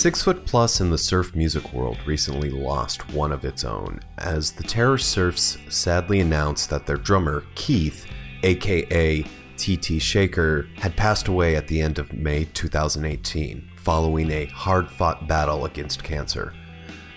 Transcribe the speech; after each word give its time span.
Six 0.00 0.22
Foot 0.22 0.46
Plus 0.46 0.80
in 0.80 0.88
the 0.88 0.96
surf 0.96 1.36
music 1.36 1.74
world 1.74 1.98
recently 2.06 2.48
lost 2.48 3.12
one 3.12 3.32
of 3.32 3.44
its 3.44 3.64
own, 3.64 4.00
as 4.16 4.50
the 4.50 4.62
Terror 4.62 4.96
Surfs 4.96 5.58
sadly 5.68 6.20
announced 6.20 6.70
that 6.70 6.86
their 6.86 6.96
drummer, 6.96 7.44
Keith, 7.54 8.06
aka 8.42 9.22
TT 9.58 10.00
Shaker, 10.00 10.70
had 10.78 10.96
passed 10.96 11.28
away 11.28 11.54
at 11.54 11.68
the 11.68 11.82
end 11.82 11.98
of 11.98 12.14
May 12.14 12.46
2018, 12.46 13.72
following 13.76 14.30
a 14.30 14.46
hard 14.46 14.90
fought 14.90 15.28
battle 15.28 15.66
against 15.66 16.02
cancer. 16.02 16.54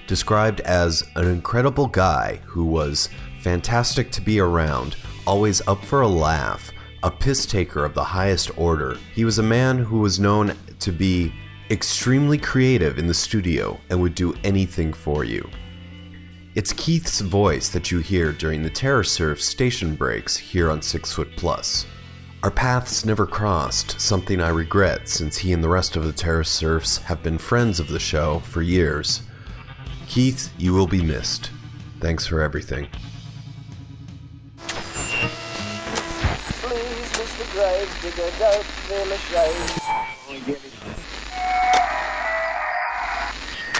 Described 0.05 0.59
as 0.59 1.05
an 1.15 1.27
incredible 1.27 1.87
guy 1.87 2.41
who 2.43 2.65
was 2.65 3.07
fantastic 3.39 4.11
to 4.11 4.19
be 4.19 4.41
around, 4.41 4.97
always 5.25 5.65
up 5.69 5.85
for 5.85 6.01
a 6.01 6.07
laugh, 6.09 6.69
a 7.01 7.09
piss 7.09 7.45
taker 7.45 7.85
of 7.85 7.93
the 7.93 8.03
highest 8.03 8.51
order, 8.57 8.97
he 9.15 9.23
was 9.23 9.39
a 9.39 9.43
man 9.43 9.77
who 9.77 9.99
was 9.99 10.19
known 10.19 10.53
to 10.79 10.91
be 10.91 11.31
extremely 11.73 12.37
creative 12.37 12.99
in 12.99 13.07
the 13.07 13.13
studio 13.13 13.79
and 13.89 13.99
would 13.99 14.13
do 14.13 14.35
anything 14.43 14.93
for 14.93 15.23
you. 15.23 15.49
It's 16.53 16.71
Keith's 16.71 17.19
voice 17.19 17.69
that 17.69 17.89
you 17.89 17.97
hear 17.97 18.31
during 18.31 18.61
the 18.61 18.69
Terror 18.69 19.03
Surf 19.03 19.41
station 19.41 19.95
breaks 19.95 20.37
here 20.37 20.69
on 20.69 20.83
Six 20.83 21.11
Foot 21.13 21.35
Plus. 21.35 21.87
Our 22.43 22.51
paths 22.51 23.05
never 23.05 23.25
crossed, 23.25 23.99
something 23.99 24.39
I 24.39 24.49
regret 24.49 25.09
since 25.09 25.37
he 25.37 25.51
and 25.51 25.63
the 25.63 25.69
rest 25.69 25.95
of 25.95 26.03
the 26.03 26.13
Terror 26.13 26.43
Surfs 26.43 26.97
have 26.97 27.23
been 27.23 27.39
friends 27.39 27.79
of 27.79 27.87
the 27.87 27.99
show 27.99 28.39
for 28.41 28.61
years. 28.61 29.23
Keith, 30.07 30.53
you 30.59 30.73
will 30.73 30.85
be 30.85 31.01
missed. 31.01 31.49
Thanks 31.99 32.27
for 32.27 32.39
everything. 32.41 32.87
Please, 34.57 34.77
Mr. 37.13 37.51
Gravedigger, 37.51 38.29
don't 38.37 38.63
feel 38.63 39.11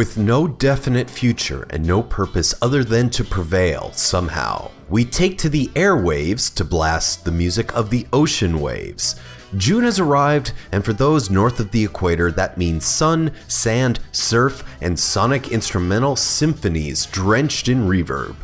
With 0.00 0.16
no 0.16 0.48
definite 0.48 1.10
future 1.10 1.66
and 1.68 1.86
no 1.86 2.02
purpose 2.02 2.54
other 2.62 2.82
than 2.82 3.10
to 3.10 3.22
prevail 3.22 3.92
somehow, 3.92 4.70
we 4.88 5.04
take 5.04 5.36
to 5.36 5.50
the 5.50 5.66
airwaves 5.74 6.54
to 6.54 6.64
blast 6.64 7.26
the 7.26 7.30
music 7.30 7.76
of 7.76 7.90
the 7.90 8.06
ocean 8.10 8.62
waves. 8.62 9.16
June 9.58 9.84
has 9.84 10.00
arrived, 10.00 10.54
and 10.72 10.82
for 10.82 10.94
those 10.94 11.28
north 11.28 11.60
of 11.60 11.70
the 11.70 11.84
equator, 11.84 12.32
that 12.32 12.56
means 12.56 12.86
sun, 12.86 13.30
sand, 13.46 14.00
surf, 14.10 14.64
and 14.80 14.98
sonic 14.98 15.48
instrumental 15.48 16.16
symphonies 16.16 17.04
drenched 17.04 17.68
in 17.68 17.86
reverb. 17.86 18.36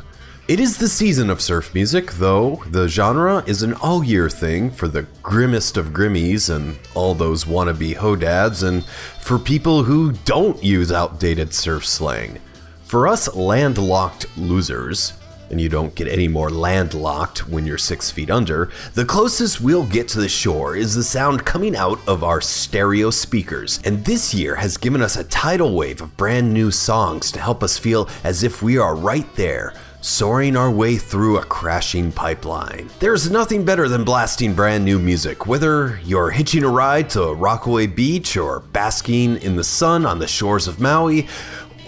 It 0.48 0.60
is 0.60 0.78
the 0.78 0.88
season 0.88 1.28
of 1.28 1.40
surf 1.40 1.74
music, 1.74 2.12
though 2.12 2.62
the 2.68 2.86
genre 2.86 3.42
is 3.48 3.64
an 3.64 3.74
all 3.74 4.04
year 4.04 4.30
thing 4.30 4.70
for 4.70 4.86
the 4.86 5.02
grimmest 5.20 5.76
of 5.76 5.86
grimmies 5.86 6.54
and 6.54 6.78
all 6.94 7.16
those 7.16 7.46
wannabe 7.46 7.96
hodads, 7.96 8.62
and 8.62 8.84
for 9.20 9.40
people 9.40 9.82
who 9.82 10.12
don't 10.12 10.62
use 10.62 10.92
outdated 10.92 11.52
surf 11.52 11.84
slang. 11.84 12.38
For 12.84 13.08
us 13.08 13.34
landlocked 13.34 14.26
losers, 14.38 15.14
and 15.50 15.60
you 15.60 15.68
don't 15.68 15.96
get 15.96 16.06
any 16.06 16.28
more 16.28 16.50
landlocked 16.50 17.48
when 17.48 17.66
you're 17.66 17.76
six 17.76 18.12
feet 18.12 18.30
under, 18.30 18.70
the 18.94 19.04
closest 19.04 19.60
we'll 19.60 19.86
get 19.86 20.06
to 20.10 20.20
the 20.20 20.28
shore 20.28 20.76
is 20.76 20.94
the 20.94 21.02
sound 21.02 21.44
coming 21.44 21.74
out 21.74 21.98
of 22.06 22.22
our 22.22 22.40
stereo 22.40 23.10
speakers. 23.10 23.80
And 23.84 24.04
this 24.04 24.32
year 24.32 24.54
has 24.54 24.76
given 24.76 25.02
us 25.02 25.16
a 25.16 25.24
tidal 25.24 25.74
wave 25.74 26.00
of 26.00 26.16
brand 26.16 26.54
new 26.54 26.70
songs 26.70 27.32
to 27.32 27.40
help 27.40 27.64
us 27.64 27.78
feel 27.78 28.08
as 28.22 28.44
if 28.44 28.62
we 28.62 28.78
are 28.78 28.94
right 28.94 29.26
there. 29.34 29.74
Soaring 30.06 30.56
our 30.56 30.70
way 30.70 30.98
through 30.98 31.38
a 31.38 31.44
crashing 31.44 32.12
pipeline. 32.12 32.88
There's 33.00 33.28
nothing 33.28 33.64
better 33.64 33.88
than 33.88 34.04
blasting 34.04 34.54
brand 34.54 34.84
new 34.84 35.00
music, 35.00 35.48
whether 35.48 35.98
you're 36.04 36.30
hitching 36.30 36.62
a 36.62 36.68
ride 36.68 37.10
to 37.10 37.34
Rockaway 37.34 37.88
Beach 37.88 38.36
or 38.36 38.60
basking 38.60 39.36
in 39.38 39.56
the 39.56 39.64
sun 39.64 40.06
on 40.06 40.20
the 40.20 40.28
shores 40.28 40.68
of 40.68 40.78
Maui, 40.78 41.26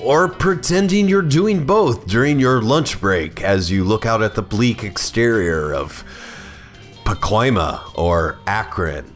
or 0.03 0.29
pretending 0.29 1.09
you're 1.09 1.23
doing 1.23 1.65
both 1.65 2.09
during 2.09 2.41
your 2.41 2.61
lunch 2.61 3.01
break 3.01 3.41
as 3.41 3.71
you 3.71 3.85
look 3.85 4.05
out 4.05 4.21
at 4.21 4.35
the 4.35 4.43
bleak 4.43 4.83
exterior 4.83 5.73
of 5.73 6.03
Pacoima 7.05 7.97
or 7.97 8.37
Akron. 8.49 9.15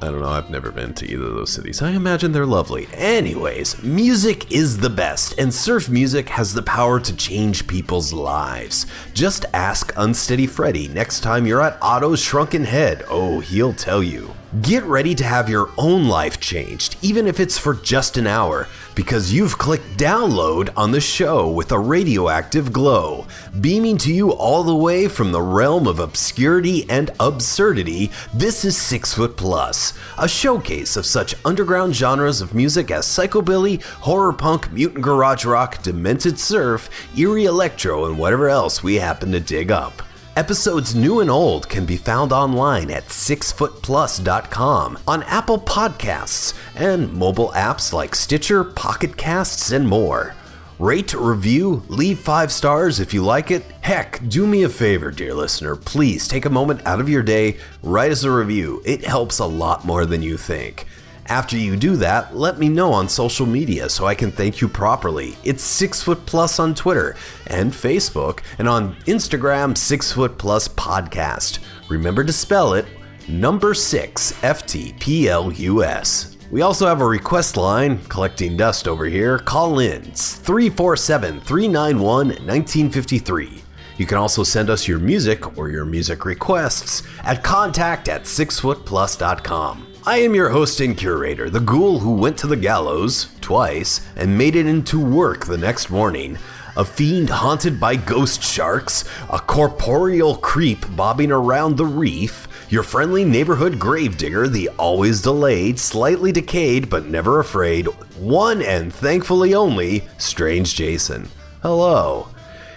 I 0.00 0.06
don't 0.06 0.20
know, 0.20 0.28
I've 0.28 0.48
never 0.48 0.70
been 0.70 0.94
to 0.94 1.10
either 1.10 1.24
of 1.24 1.34
those 1.34 1.52
cities. 1.52 1.82
I 1.82 1.90
imagine 1.90 2.30
they're 2.30 2.46
lovely. 2.46 2.86
Anyways, 2.92 3.82
music 3.82 4.52
is 4.52 4.78
the 4.78 4.90
best, 4.90 5.36
and 5.38 5.52
surf 5.52 5.88
music 5.88 6.28
has 6.28 6.54
the 6.54 6.62
power 6.62 7.00
to 7.00 7.16
change 7.16 7.66
people's 7.66 8.12
lives. 8.12 8.86
Just 9.12 9.44
ask 9.52 9.92
Unsteady 9.96 10.46
Freddy 10.46 10.86
next 10.86 11.20
time 11.20 11.46
you're 11.46 11.60
at 11.60 11.78
Otto's 11.82 12.20
Shrunken 12.20 12.64
Head. 12.64 13.04
Oh, 13.08 13.40
he'll 13.40 13.72
tell 13.72 14.02
you. 14.02 14.32
Get 14.62 14.82
ready 14.84 15.14
to 15.14 15.24
have 15.24 15.50
your 15.50 15.68
own 15.76 16.08
life 16.08 16.40
changed, 16.40 16.96
even 17.02 17.26
if 17.26 17.38
it's 17.38 17.58
for 17.58 17.74
just 17.74 18.16
an 18.16 18.26
hour, 18.26 18.66
because 18.94 19.30
you've 19.30 19.58
clicked 19.58 19.98
download 19.98 20.72
on 20.74 20.90
the 20.90 21.02
show 21.02 21.50
with 21.50 21.70
a 21.70 21.78
radioactive 21.78 22.72
glow, 22.72 23.26
beaming 23.60 23.98
to 23.98 24.10
you 24.10 24.32
all 24.32 24.62
the 24.62 24.74
way 24.74 25.06
from 25.06 25.32
the 25.32 25.42
realm 25.42 25.86
of 25.86 25.98
obscurity 25.98 26.88
and 26.88 27.10
absurdity. 27.20 28.10
This 28.32 28.64
is 28.64 28.74
Six 28.74 29.12
Foot 29.12 29.36
Plus, 29.36 29.92
a 30.16 30.26
showcase 30.26 30.96
of 30.96 31.04
such 31.04 31.34
underground 31.44 31.94
genres 31.94 32.40
of 32.40 32.54
music 32.54 32.90
as 32.90 33.04
psychobilly, 33.04 33.82
horror 33.82 34.32
punk, 34.32 34.72
mutant 34.72 35.04
garage 35.04 35.44
rock, 35.44 35.82
demented 35.82 36.38
surf, 36.38 36.88
eerie 37.14 37.44
electro, 37.44 38.06
and 38.06 38.18
whatever 38.18 38.48
else 38.48 38.82
we 38.82 38.94
happen 38.94 39.30
to 39.32 39.40
dig 39.40 39.70
up. 39.70 40.00
Episodes 40.38 40.94
new 40.94 41.18
and 41.18 41.28
old 41.28 41.68
can 41.68 41.84
be 41.84 41.96
found 41.96 42.32
online 42.32 42.92
at 42.92 43.06
sixfootplus.com, 43.06 44.98
on 45.04 45.24
Apple 45.24 45.58
Podcasts, 45.58 46.56
and 46.76 47.12
mobile 47.12 47.50
apps 47.56 47.92
like 47.92 48.14
Stitcher, 48.14 48.62
Pocket 48.62 49.16
Casts, 49.16 49.72
and 49.72 49.88
more. 49.88 50.36
Rate, 50.78 51.12
review, 51.12 51.82
leave 51.88 52.20
five 52.20 52.52
stars 52.52 53.00
if 53.00 53.12
you 53.12 53.20
like 53.24 53.50
it. 53.50 53.64
Heck, 53.80 54.20
do 54.28 54.46
me 54.46 54.62
a 54.62 54.68
favor, 54.68 55.10
dear 55.10 55.34
listener. 55.34 55.74
Please 55.74 56.28
take 56.28 56.44
a 56.44 56.50
moment 56.50 56.86
out 56.86 57.00
of 57.00 57.08
your 57.08 57.24
day, 57.24 57.56
write 57.82 58.12
us 58.12 58.22
a 58.22 58.30
review. 58.30 58.80
It 58.84 59.04
helps 59.04 59.40
a 59.40 59.44
lot 59.44 59.84
more 59.84 60.06
than 60.06 60.22
you 60.22 60.36
think. 60.36 60.86
After 61.28 61.58
you 61.58 61.76
do 61.76 61.96
that, 61.96 62.34
let 62.34 62.58
me 62.58 62.70
know 62.70 62.90
on 62.90 63.06
social 63.06 63.44
media 63.44 63.90
so 63.90 64.06
I 64.06 64.14
can 64.14 64.32
thank 64.32 64.62
you 64.62 64.68
properly. 64.68 65.36
It's 65.44 65.62
Six 65.62 66.02
Foot 66.02 66.24
Plus 66.24 66.58
on 66.58 66.74
Twitter 66.74 67.16
and 67.48 67.70
Facebook, 67.70 68.40
and 68.58 68.66
on 68.66 68.94
Instagram, 69.02 69.76
Six 69.76 70.12
Foot 70.12 70.38
Plus 70.38 70.68
Podcast. 70.68 71.58
Remember 71.90 72.24
to 72.24 72.32
spell 72.32 72.72
it 72.72 72.86
number 73.28 73.74
six 73.74 74.32
F 74.42 74.66
T 74.66 74.94
P 74.98 75.28
L 75.28 75.52
U 75.52 75.84
S. 75.84 76.38
We 76.50 76.62
also 76.62 76.86
have 76.86 77.02
a 77.02 77.06
request 77.06 77.58
line 77.58 78.02
collecting 78.06 78.56
dust 78.56 78.88
over 78.88 79.04
here. 79.04 79.38
Call 79.38 79.80
in 79.80 80.06
it's 80.06 80.36
347 80.36 81.42
391 81.42 82.28
1953. 82.28 83.62
You 83.98 84.06
can 84.06 84.16
also 84.16 84.44
send 84.44 84.70
us 84.70 84.88
your 84.88 84.98
music 84.98 85.58
or 85.58 85.68
your 85.68 85.84
music 85.84 86.24
requests 86.24 87.02
at 87.22 87.44
contact 87.44 88.08
at 88.08 88.22
sixfootplus.com. 88.22 89.87
I 90.06 90.18
am 90.18 90.34
your 90.34 90.50
host 90.50 90.80
and 90.80 90.96
curator, 90.96 91.50
the 91.50 91.60
ghoul 91.60 91.98
who 91.98 92.14
went 92.14 92.38
to 92.38 92.46
the 92.46 92.56
gallows 92.56 93.28
twice 93.40 94.00
and 94.16 94.38
made 94.38 94.56
it 94.56 94.66
into 94.66 94.98
work 94.98 95.44
the 95.44 95.58
next 95.58 95.90
morning. 95.90 96.38
A 96.76 96.84
fiend 96.84 97.28
haunted 97.28 97.80
by 97.80 97.96
ghost 97.96 98.42
sharks, 98.42 99.04
a 99.28 99.38
corporeal 99.38 100.36
creep 100.36 100.86
bobbing 100.96 101.32
around 101.32 101.76
the 101.76 101.84
reef, 101.84 102.46
your 102.70 102.84
friendly 102.84 103.24
neighborhood 103.24 103.78
gravedigger, 103.78 104.48
the 104.48 104.68
always 104.78 105.20
delayed, 105.20 105.78
slightly 105.78 106.30
decayed, 106.32 106.88
but 106.88 107.06
never 107.06 107.40
afraid, 107.40 107.86
one 108.16 108.62
and 108.62 108.94
thankfully 108.94 109.54
only, 109.54 110.06
Strange 110.16 110.74
Jason. 110.74 111.28
Hello. 111.60 112.28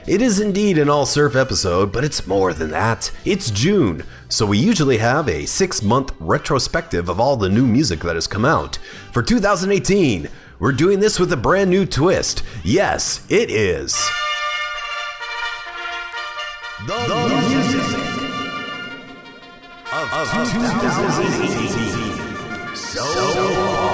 It 0.07 0.19
is 0.19 0.39
indeed 0.39 0.79
an 0.79 0.89
all 0.89 1.05
surf 1.05 1.35
episode, 1.35 1.91
but 1.91 2.03
it's 2.03 2.25
more 2.25 2.53
than 2.53 2.71
that. 2.71 3.11
It's 3.23 3.51
June, 3.51 4.03
so 4.29 4.47
we 4.47 4.57
usually 4.57 4.97
have 4.97 5.29
a 5.29 5.45
six 5.45 5.83
month 5.83 6.11
retrospective 6.19 7.07
of 7.07 7.19
all 7.19 7.37
the 7.37 7.49
new 7.49 7.67
music 7.67 7.99
that 7.99 8.15
has 8.15 8.25
come 8.25 8.43
out. 8.43 8.79
For 9.11 9.21
2018, 9.21 10.27
we're 10.57 10.71
doing 10.71 11.01
this 11.01 11.19
with 11.19 11.31
a 11.31 11.37
brand 11.37 11.69
new 11.69 11.85
twist. 11.85 12.41
Yes, 12.63 13.23
it 13.29 13.51
is. 13.51 13.93
The, 16.87 16.97
music 17.47 17.81
of, 19.93 20.09
2018 20.09 22.75
so 22.75 23.03
far. 23.03 23.90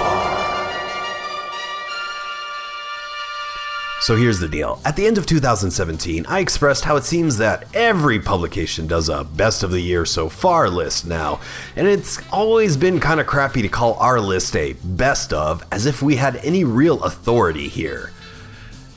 So 4.08 4.16
here's 4.16 4.40
the 4.40 4.48
deal. 4.48 4.80
At 4.86 4.96
the 4.96 5.06
end 5.06 5.18
of 5.18 5.26
2017, 5.26 6.28
I 6.28 6.40
expressed 6.40 6.86
how 6.86 6.96
it 6.96 7.04
seems 7.04 7.40
that 7.40 7.66
every 7.76 8.22
publication 8.22 8.88
does 8.88 9.10
a 9.10 9.26
best 9.26 9.64
of 9.64 9.72
the 9.72 9.82
year 9.82 10.06
so 10.06 10.30
far 10.30 10.70
list 10.70 11.06
now, 11.06 11.42
and 11.76 11.86
it's 11.86 12.18
always 12.32 12.78
been 12.78 13.02
kind 13.02 13.20
of 13.20 13.28
crappy 13.28 13.62
to 13.64 13.68
call 13.68 13.96
our 13.96 14.22
list 14.22 14.56
a 14.56 14.72
best 14.82 15.34
of 15.34 15.62
as 15.74 15.86
if 15.86 16.02
we 16.02 16.16
had 16.16 16.38
any 16.38 16.64
real 16.64 17.04
authority 17.04 17.68
here. 17.68 18.14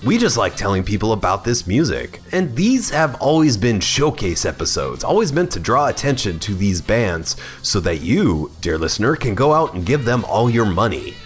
We 0.07 0.17
just 0.17 0.37
like 0.37 0.55
telling 0.55 0.85
people 0.85 1.13
about 1.13 1.43
this 1.43 1.67
music, 1.67 2.21
and 2.31 2.55
these 2.55 2.91
have 2.91 3.21
always 3.21 3.57
been 3.57 3.81
showcase 3.81 4.45
episodes, 4.45 5.03
always 5.03 5.33
meant 5.33 5.51
to 5.51 5.59
draw 5.59 5.89
attention 5.89 6.39
to 6.39 6.55
these 6.55 6.81
bands 6.81 7.35
so 7.63 7.81
that 7.81 8.01
you, 8.01 8.53
dear 8.61 8.79
listener, 8.79 9.17
can 9.17 9.35
go 9.35 9.55
out 9.55 9.75
and 9.75 9.85
give 9.85 10.05
them 10.05 10.25
all 10.27 10.49
your 10.49 10.67
money. 10.67 11.17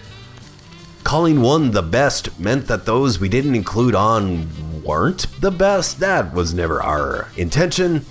Calling 1.05 1.43
one 1.43 1.71
the 1.71 1.83
best 1.83 2.41
meant 2.41 2.67
that 2.67 2.87
those 2.87 3.21
we 3.21 3.29
didn't 3.29 3.55
include 3.55 3.95
on 3.95 4.83
weren't 4.83 5.27
the 5.41 5.51
best. 5.51 6.01
That 6.01 6.33
was 6.33 6.55
never 6.55 6.83
our 6.83 7.29
intention. 7.37 8.05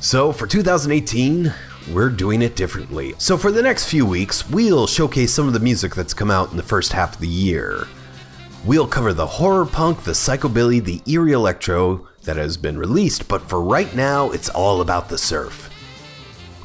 So 0.00 0.30
for 0.30 0.46
2018, 0.46 1.52
we're 1.92 2.10
doing 2.10 2.42
it 2.42 2.56
differently. 2.56 3.14
So 3.16 3.38
for 3.38 3.50
the 3.50 3.62
next 3.62 3.88
few 3.88 4.04
weeks, 4.04 4.48
we'll 4.48 4.86
showcase 4.86 5.32
some 5.32 5.46
of 5.46 5.54
the 5.54 5.60
music 5.60 5.94
that's 5.94 6.14
come 6.14 6.30
out 6.30 6.50
in 6.50 6.58
the 6.58 6.62
first 6.62 6.92
half 6.92 7.14
of 7.14 7.20
the 7.20 7.26
year. 7.26 7.88
We'll 8.66 8.86
cover 8.86 9.14
the 9.14 9.26
horror 9.26 9.66
punk, 9.66 10.04
the 10.04 10.12
psychobilly, 10.12 10.84
the 10.84 11.00
eerie 11.10 11.32
electro 11.32 12.06
that 12.24 12.36
has 12.36 12.58
been 12.58 12.78
released, 12.78 13.28
but 13.28 13.48
for 13.48 13.62
right 13.62 13.94
now, 13.94 14.30
it's 14.30 14.50
all 14.50 14.82
about 14.82 15.08
the 15.08 15.18
surf. 15.18 15.70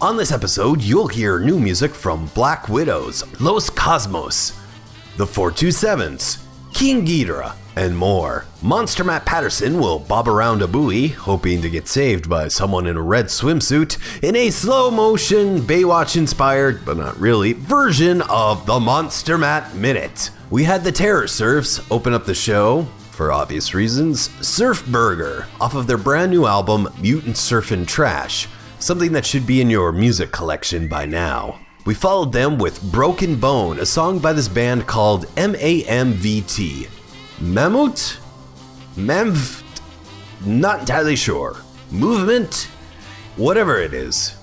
On 0.02 0.16
this 0.16 0.32
episode, 0.32 0.82
you'll 0.82 1.08
hear 1.08 1.40
new 1.40 1.60
music 1.60 1.92
from 1.92 2.28
Black 2.28 2.70
Widows, 2.70 3.26
Los 3.42 3.70
Cosmos, 3.70 4.59
the 5.20 5.26
427s, 5.26 6.42
King 6.74 7.06
Ghidorah, 7.06 7.54
and 7.76 7.98
more. 7.98 8.46
Monster 8.62 9.04
Matt 9.04 9.26
Patterson 9.26 9.78
will 9.78 10.00
bob 10.00 10.30
around 10.30 10.62
a 10.62 10.68
buoy, 10.68 11.10
hoping 11.10 11.62
to 11.62 11.70
get 11.70 11.90
saved 11.90 12.30
by 12.30 12.48
someone 12.48 12.88
in 12.88 12.96
a 12.96 13.02
red 13.02 13.26
swimsuit, 13.26 13.98
in 14.24 14.34
a 14.38 14.50
slow 14.50 14.90
motion, 14.90 15.60
Baywatch 15.60 16.16
inspired, 16.16 16.86
but 16.86 16.96
not 16.96 17.20
really, 17.20 17.52
version 17.52 18.22
of 18.30 18.66
the 18.66 18.80
Monster 18.80 19.38
Matt 19.38 19.76
Minute. 19.76 20.32
We 20.50 20.64
had 20.64 20.86
the 20.86 20.92
Terror 20.94 21.28
Surfs 21.28 21.82
open 21.92 22.14
up 22.14 22.26
the 22.26 22.34
show, 22.34 22.84
for 23.12 23.34
obvious 23.34 23.74
reasons, 23.74 24.30
Surf 24.40 24.88
Burger, 24.88 25.48
off 25.60 25.76
of 25.76 25.86
their 25.86 25.98
brand 25.98 26.32
new 26.32 26.46
album 26.46 26.88
Mutant 27.02 27.36
Surfin' 27.36 27.86
Trash, 27.86 28.48
something 28.80 29.12
that 29.12 29.26
should 29.26 29.46
be 29.46 29.60
in 29.60 29.70
your 29.70 29.92
music 29.92 30.32
collection 30.32 30.88
by 30.88 31.06
now. 31.06 31.60
We 31.86 31.94
followed 31.94 32.34
them 32.34 32.58
with 32.58 32.92
Broken 32.92 33.38
Bone, 33.38 33.80
a 33.80 33.86
song 33.86 34.20
by 34.20 34.34
this 34.34 34.50
band 34.50 34.86
called 34.86 35.26
MAMVT. 35.36 36.90
Mammoth? 37.40 38.20
Memv? 38.96 39.64
Not 40.46 40.82
entirely 40.82 41.16
sure. 41.16 41.58
Movement? 41.90 42.68
Whatever 43.38 43.80
it 43.80 43.94
is. 43.94 44.36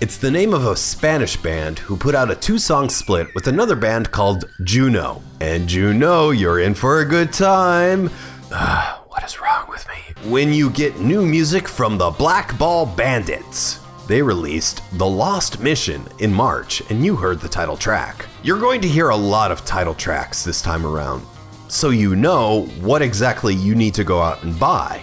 It's 0.00 0.18
the 0.18 0.30
name 0.30 0.52
of 0.52 0.66
a 0.66 0.74
Spanish 0.74 1.36
band 1.36 1.78
who 1.78 1.96
put 1.96 2.16
out 2.16 2.30
a 2.30 2.34
two 2.34 2.58
song 2.58 2.88
split 2.88 3.28
with 3.36 3.46
another 3.46 3.76
band 3.76 4.10
called 4.10 4.44
Juno. 4.64 5.22
And 5.40 5.68
Juno, 5.68 6.30
you're 6.30 6.58
in 6.58 6.74
for 6.74 7.00
a 7.00 7.08
good 7.08 7.32
time. 7.32 8.10
Ah, 8.52 9.04
what 9.08 9.22
is 9.22 9.40
wrong 9.40 9.66
with 9.68 9.86
me? 9.88 10.28
When 10.28 10.52
you 10.52 10.70
get 10.70 10.98
new 10.98 11.24
music 11.24 11.68
from 11.68 11.98
the 11.98 12.10
Black 12.10 12.58
Ball 12.58 12.84
Bandits. 12.84 13.78
They 14.06 14.20
released 14.20 14.82
The 14.98 15.06
Lost 15.06 15.60
Mission 15.60 16.06
in 16.18 16.30
March, 16.30 16.82
and 16.90 17.02
you 17.02 17.16
heard 17.16 17.40
the 17.40 17.48
title 17.48 17.76
track. 17.76 18.26
You're 18.42 18.60
going 18.60 18.82
to 18.82 18.88
hear 18.88 19.08
a 19.08 19.16
lot 19.16 19.50
of 19.50 19.64
title 19.64 19.94
tracks 19.94 20.44
this 20.44 20.60
time 20.60 20.84
around, 20.84 21.24
so 21.68 21.88
you 21.88 22.14
know 22.14 22.66
what 22.82 23.00
exactly 23.00 23.54
you 23.54 23.74
need 23.74 23.94
to 23.94 24.04
go 24.04 24.20
out 24.20 24.42
and 24.42 24.60
buy. 24.60 25.02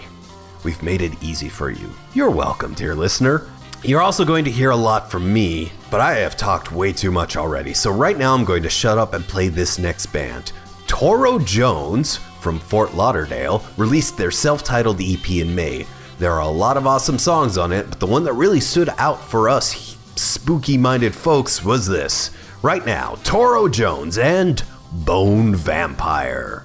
We've 0.62 0.80
made 0.84 1.02
it 1.02 1.20
easy 1.20 1.48
for 1.48 1.68
you. 1.68 1.90
You're 2.14 2.30
welcome, 2.30 2.74
dear 2.74 2.94
listener. 2.94 3.48
You're 3.82 4.02
also 4.02 4.24
going 4.24 4.44
to 4.44 4.52
hear 4.52 4.70
a 4.70 4.76
lot 4.76 5.10
from 5.10 5.32
me, 5.32 5.72
but 5.90 6.00
I 6.00 6.14
have 6.18 6.36
talked 6.36 6.70
way 6.70 6.92
too 6.92 7.10
much 7.10 7.36
already, 7.36 7.74
so 7.74 7.90
right 7.90 8.16
now 8.16 8.32
I'm 8.32 8.44
going 8.44 8.62
to 8.62 8.70
shut 8.70 8.98
up 8.98 9.14
and 9.14 9.24
play 9.24 9.48
this 9.48 9.80
next 9.80 10.06
band. 10.06 10.52
Toro 10.86 11.40
Jones 11.40 12.18
from 12.38 12.60
Fort 12.60 12.94
Lauderdale 12.94 13.64
released 13.76 14.16
their 14.16 14.30
self 14.30 14.62
titled 14.62 15.00
EP 15.00 15.28
in 15.28 15.52
May. 15.52 15.86
There 16.18 16.32
are 16.32 16.40
a 16.40 16.48
lot 16.48 16.76
of 16.76 16.86
awesome 16.86 17.18
songs 17.18 17.58
on 17.58 17.72
it, 17.72 17.88
but 17.88 18.00
the 18.00 18.06
one 18.06 18.24
that 18.24 18.32
really 18.34 18.60
stood 18.60 18.90
out 18.98 19.22
for 19.24 19.48
us 19.48 19.96
spooky 20.16 20.78
minded 20.78 21.14
folks 21.14 21.64
was 21.64 21.86
this. 21.86 22.30
Right 22.62 22.84
now, 22.84 23.16
Toro 23.24 23.68
Jones 23.68 24.18
and 24.18 24.62
Bone 24.92 25.54
Vampire. 25.54 26.64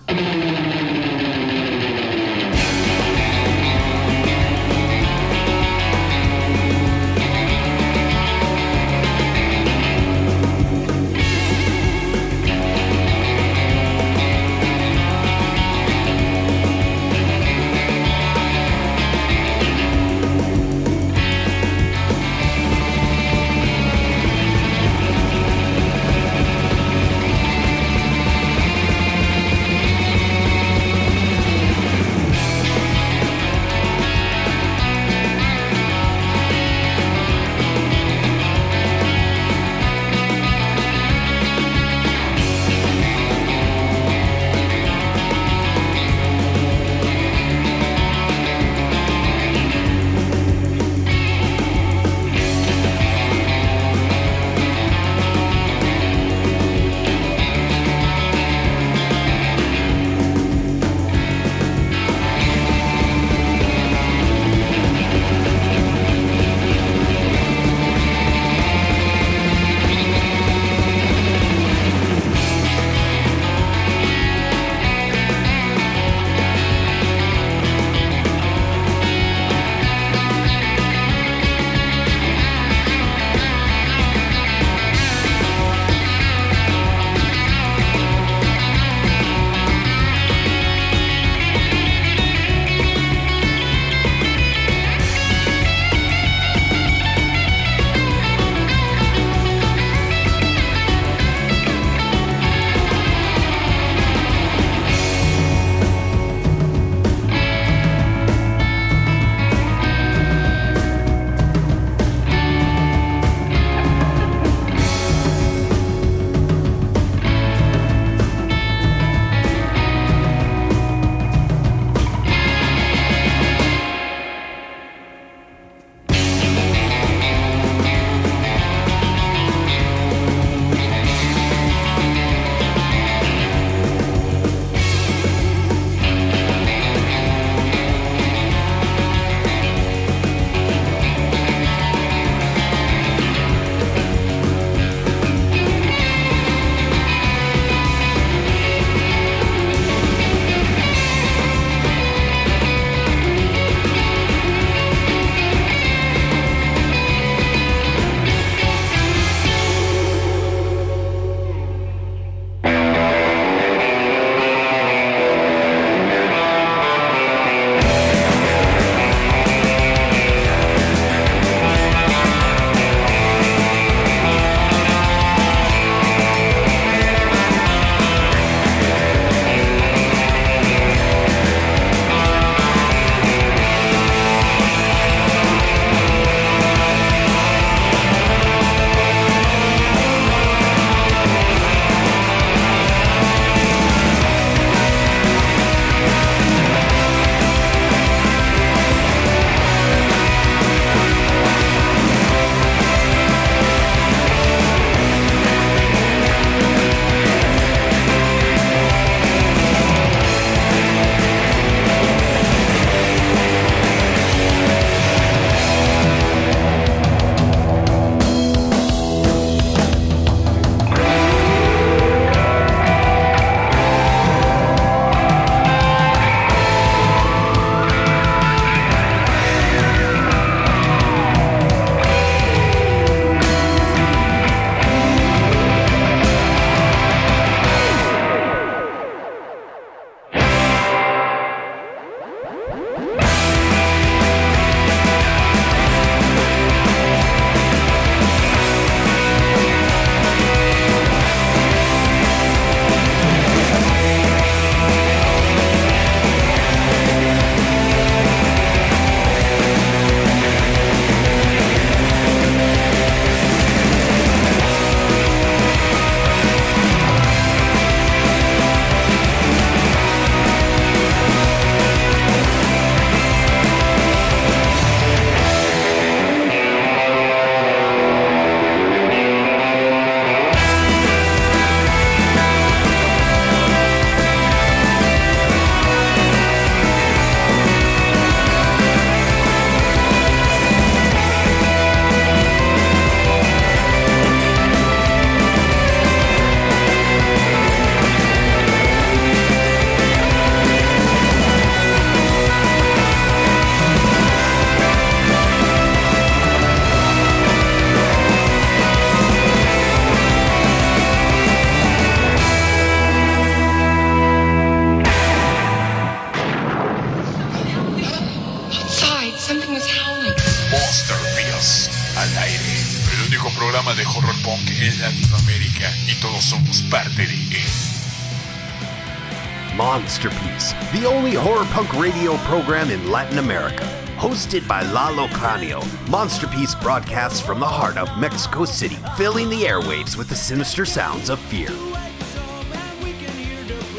Monster 330.27 330.49
Piece, 330.49 330.73
the 330.91 331.07
only 331.07 331.33
horror 331.33 331.65
punk 331.65 331.93
radio 331.93 332.35
program 332.37 332.89
in 332.89 333.11
Latin 333.11 333.37
America. 333.37 333.83
Hosted 334.17 334.67
by 334.67 334.81
Lalo 334.91 335.27
Cranio, 335.27 335.81
Monster 336.09 336.47
Piece 336.47 336.75
broadcasts 336.75 337.39
from 337.39 337.59
the 337.59 337.65
heart 337.65 337.97
of 337.97 338.17
Mexico 338.17 338.65
City, 338.65 338.97
filling 339.15 339.49
the 339.49 339.63
airwaves 339.63 340.17
with 340.17 340.27
the 340.27 340.35
sinister 340.35 340.85
sounds 340.85 341.29
of 341.29 341.39
fear. 341.39 341.69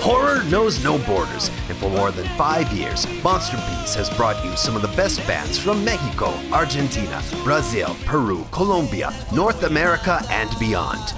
Horror 0.01 0.43
knows 0.45 0.83
no 0.85 0.99
borders, 0.99 1.51
and 1.69 1.77
for 1.79 1.89
more 1.91 2.11
than 2.11 2.27
five 2.37 2.71
years, 2.73 3.07
Monster 3.23 3.57
Piece 3.57 3.95
has 3.95 4.11
brought 4.11 4.45
you 4.45 4.55
some 4.57 4.77
of 4.77 4.83
the 4.83 4.97
best 4.97 5.27
bands 5.27 5.59
from 5.59 5.85
Mexico, 5.85 6.35
Argentina, 6.53 7.23
Brazil, 7.43 7.97
Peru, 8.05 8.45
Colombia, 8.51 9.13
North 9.33 9.63
America, 9.63 10.21
and 10.31 10.51
beyond. 10.59 11.15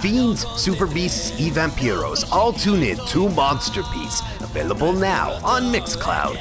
Fiends, 0.00 0.46
Super 0.56 0.86
Beasts, 0.86 1.32
y 1.38 1.50
Vampiros 1.50 2.30
all 2.32 2.52
tune 2.52 2.82
in 2.82 2.96
to 3.06 3.28
Monster 3.30 3.82
Piece, 3.92 4.20
available 4.40 4.92
now 4.92 5.32
on 5.44 5.72
Mixcloud. 5.72 6.36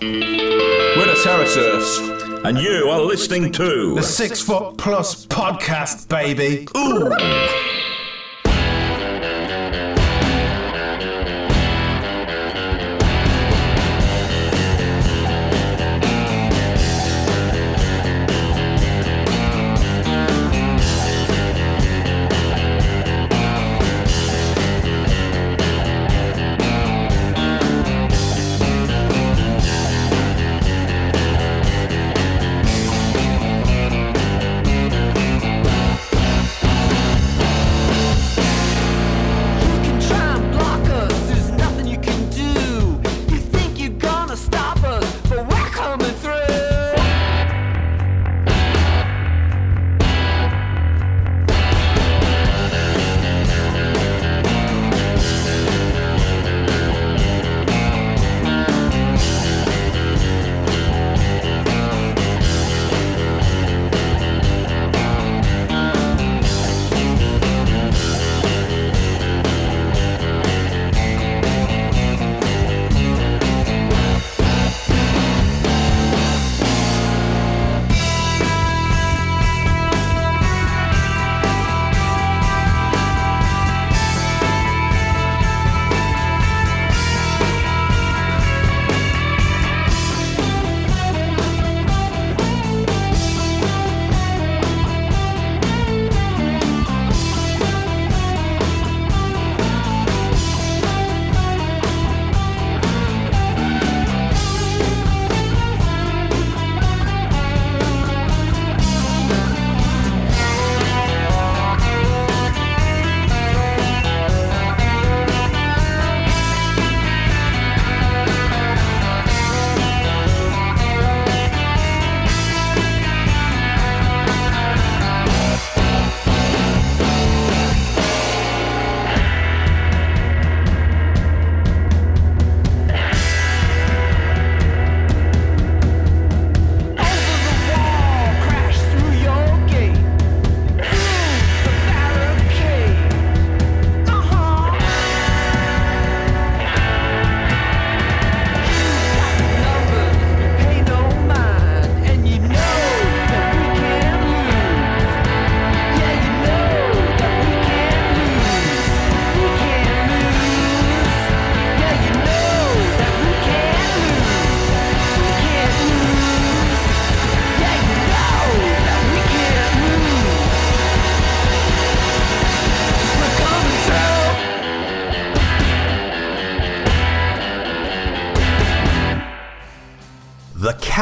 We're 0.00 1.06
the 1.06 1.20
Terror 1.22 1.46
and 2.44 2.58
you 2.58 2.88
are 2.90 3.00
listening 3.00 3.50
to 3.52 3.94
The 3.94 4.02
Six 4.02 4.40
Foot 4.42 4.76
Plus 4.76 5.26
podcast, 5.26 6.08
baby. 6.08 6.68
Ooh. 6.76 7.83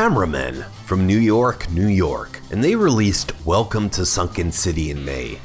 Cameramen 0.02 0.64
from 0.84 1.06
New 1.06 1.20
York, 1.20 1.70
New 1.70 1.86
York, 1.86 2.40
and 2.50 2.64
they 2.64 2.74
released 2.74 3.32
Welcome 3.46 3.88
to 3.90 4.04
Sunken 4.04 4.50
City 4.50 4.90
in 4.90 5.04
May. 5.04 5.38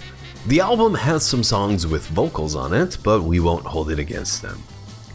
The 0.48 0.62
album 0.62 0.96
has 0.96 1.24
some 1.24 1.44
songs 1.44 1.86
with 1.86 2.08
vocals 2.08 2.56
on 2.56 2.74
it, 2.74 2.98
but 3.04 3.22
we 3.22 3.40
won't 3.40 3.68
hold 3.68 3.92
it 3.92 4.00
against 4.00 4.42
them. 4.42 4.64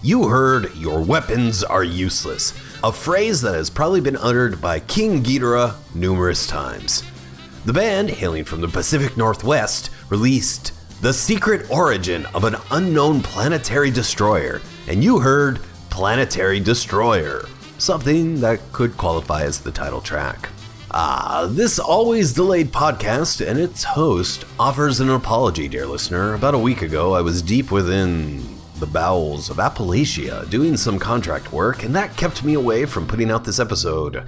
You 0.00 0.28
heard 0.28 0.72
Your 0.76 1.00
Weapons 1.00 1.64
Are 1.64 1.82
Useless, 1.82 2.54
a 2.84 2.92
phrase 2.92 3.40
that 3.40 3.56
has 3.56 3.68
probably 3.68 4.00
been 4.00 4.16
uttered 4.16 4.60
by 4.60 4.78
King 4.78 5.24
Ghidorah 5.24 5.74
numerous 5.92 6.46
times. 6.46 7.02
The 7.64 7.72
band, 7.72 8.10
hailing 8.10 8.44
from 8.44 8.60
the 8.60 8.68
Pacific 8.68 9.16
Northwest, 9.16 9.90
released 10.08 10.72
The 11.02 11.12
Secret 11.12 11.68
Origin 11.68 12.26
of 12.26 12.44
an 12.44 12.54
Unknown 12.70 13.22
Planetary 13.22 13.90
Destroyer, 13.90 14.60
and 14.86 15.02
you 15.02 15.18
heard 15.18 15.58
Planetary 15.90 16.60
Destroyer, 16.60 17.44
something 17.82 18.40
that 18.40 18.60
could 18.72 18.96
qualify 18.96 19.42
as 19.42 19.60
the 19.60 19.72
title 19.72 20.00
track. 20.00 20.48
Ah, 20.92 21.48
this 21.50 21.80
always 21.80 22.32
delayed 22.32 22.70
podcast 22.70 23.44
and 23.44 23.58
its 23.58 23.82
host 23.82 24.44
offers 24.58 25.00
an 25.00 25.10
apology, 25.10 25.66
dear 25.66 25.86
listener. 25.86 26.34
About 26.34 26.54
a 26.54 26.58
week 26.58 26.82
ago, 26.82 27.14
I 27.14 27.22
was 27.22 27.42
deep 27.42 27.72
within 27.72 28.40
the 28.78 28.86
bowels 28.86 29.50
of 29.50 29.56
Appalachia 29.56 30.48
doing 30.48 30.76
some 30.76 30.98
contract 30.98 31.52
work, 31.52 31.82
and 31.82 31.94
that 31.96 32.16
kept 32.16 32.44
me 32.44 32.54
away 32.54 32.86
from 32.86 33.06
putting 33.06 33.32
out 33.32 33.44
this 33.44 33.58
episode 33.58 34.26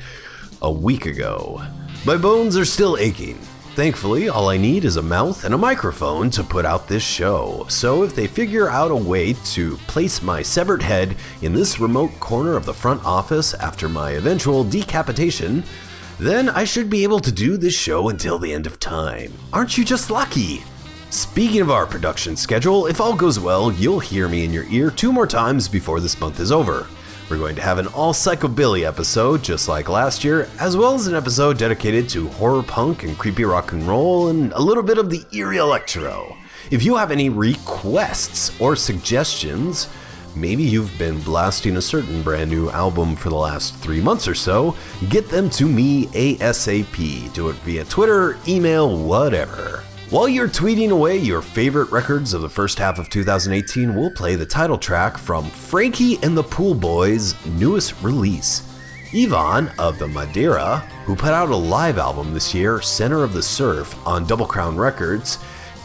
a 0.60 0.72
week 0.72 1.06
ago. 1.06 1.62
My 2.04 2.16
bones 2.16 2.56
are 2.56 2.64
still 2.64 2.96
aching. 2.96 3.38
Thankfully, 3.74 4.28
all 4.28 4.50
I 4.50 4.56
need 4.56 4.84
is 4.84 4.98
a 4.98 5.02
mouth 5.02 5.44
and 5.44 5.52
a 5.52 5.58
microphone 5.58 6.30
to 6.30 6.44
put 6.44 6.64
out 6.64 6.87
this 6.87 7.02
show. 7.02 7.66
So, 7.68 8.04
if 8.04 8.14
they 8.14 8.28
figure 8.28 8.68
out 8.68 8.92
a 8.92 8.96
way 8.96 9.32
to 9.46 9.76
place 9.88 10.22
my 10.22 10.42
severed 10.42 10.80
head 10.80 11.16
in 11.42 11.52
this 11.52 11.80
remote 11.80 12.12
corner 12.20 12.54
of 12.56 12.66
the 12.66 12.72
front 12.72 13.04
office 13.04 13.52
after 13.54 13.88
my 13.88 14.12
eventual 14.12 14.62
decapitation, 14.62 15.64
then 16.20 16.48
I 16.50 16.62
should 16.62 16.88
be 16.88 17.02
able 17.02 17.18
to 17.18 17.32
do 17.32 17.56
this 17.56 17.74
show 17.74 18.10
until 18.10 18.38
the 18.38 18.52
end 18.52 18.68
of 18.68 18.78
time. 18.78 19.32
Aren't 19.52 19.76
you 19.76 19.84
just 19.84 20.08
lucky? 20.08 20.62
Speaking 21.10 21.60
of 21.60 21.72
our 21.72 21.84
production 21.84 22.37
schedule, 22.37 22.87
if 22.87 23.00
all 23.00 23.16
goes 23.16 23.40
well, 23.40 23.72
you'll 23.72 23.98
hear 23.98 24.28
me 24.28 24.44
in 24.44 24.52
your 24.52 24.68
ear 24.68 24.88
two 24.88 25.12
more 25.12 25.26
times 25.26 25.66
before 25.66 25.98
this 25.98 26.20
month 26.20 26.38
is 26.38 26.52
over. 26.52 26.87
We're 27.35 27.40
going 27.40 27.57
to 27.57 27.62
have 27.62 27.79
an 27.79 27.88
all 27.88 28.12
psychobilly 28.12 28.87
episode, 28.87 29.42
just 29.42 29.66
like 29.66 29.88
last 29.88 30.23
year, 30.23 30.49
as 30.61 30.77
well 30.77 30.94
as 30.94 31.09
an 31.09 31.16
episode 31.16 31.59
dedicated 31.59 32.09
to 32.11 32.29
horror 32.29 32.62
punk 32.62 33.03
and 33.03 33.18
creepy 33.18 33.44
rock 33.44 33.73
and 33.73 33.83
roll, 33.83 34.29
and 34.29 34.53
a 34.53 34.61
little 34.61 34.85
bit 34.85 34.99
of 34.99 35.11
the 35.11 35.25
eerie 35.33 35.57
electro. 35.57 36.37
If 36.70 36.85
you 36.85 36.94
have 36.94 37.11
any 37.11 37.31
requests 37.31 38.53
or 38.61 38.77
suggestions, 38.77 39.88
maybe 40.37 40.62
you've 40.62 40.97
been 40.97 41.20
blasting 41.23 41.77
a 41.77 41.83
certain 41.83 42.23
brand 42.23 42.51
new 42.51 42.70
album 42.70 43.16
for 43.16 43.31
the 43.31 43.35
last 43.35 43.75
three 43.79 44.01
months 44.01 44.29
or 44.29 44.37
so, 44.37 44.77
get 45.09 45.29
them 45.29 45.51
to 45.51 45.66
me 45.66 46.07
ASAP. 46.07 47.35
Do 47.35 47.49
it 47.49 47.57
via 47.57 47.85
Twitter, 47.85 48.38
email, 48.47 48.97
whatever. 48.97 49.83
While 50.10 50.28
you're 50.28 50.48
tweeting 50.48 50.90
away 50.90 51.16
your 51.16 51.40
favorite 51.40 51.90
records 51.90 52.34
of 52.34 52.42
the 52.42 52.48
first 52.48 52.78
half 52.78 52.98
of 52.98 53.08
2018, 53.08 53.94
we'll 53.94 54.10
play 54.10 54.36
the 54.36 54.44
title 54.44 54.76
track 54.76 55.16
from 55.16 55.48
Frankie 55.48 56.18
and 56.22 56.36
the 56.36 56.42
Pool 56.42 56.74
Boys' 56.74 57.34
newest 57.46 58.00
release. 58.02 58.62
Yvonne 59.14 59.72
of 59.78 59.98
the 59.98 60.06
Madeira, 60.06 60.80
who 61.06 61.16
put 61.16 61.30
out 61.30 61.48
a 61.48 61.56
live 61.56 61.96
album 61.96 62.34
this 62.34 62.54
year, 62.54 62.82
Center 62.82 63.24
of 63.24 63.32
the 63.32 63.42
Surf, 63.42 63.96
on 64.06 64.26
Double 64.26 64.46
Crown 64.46 64.76
Records, 64.76 65.38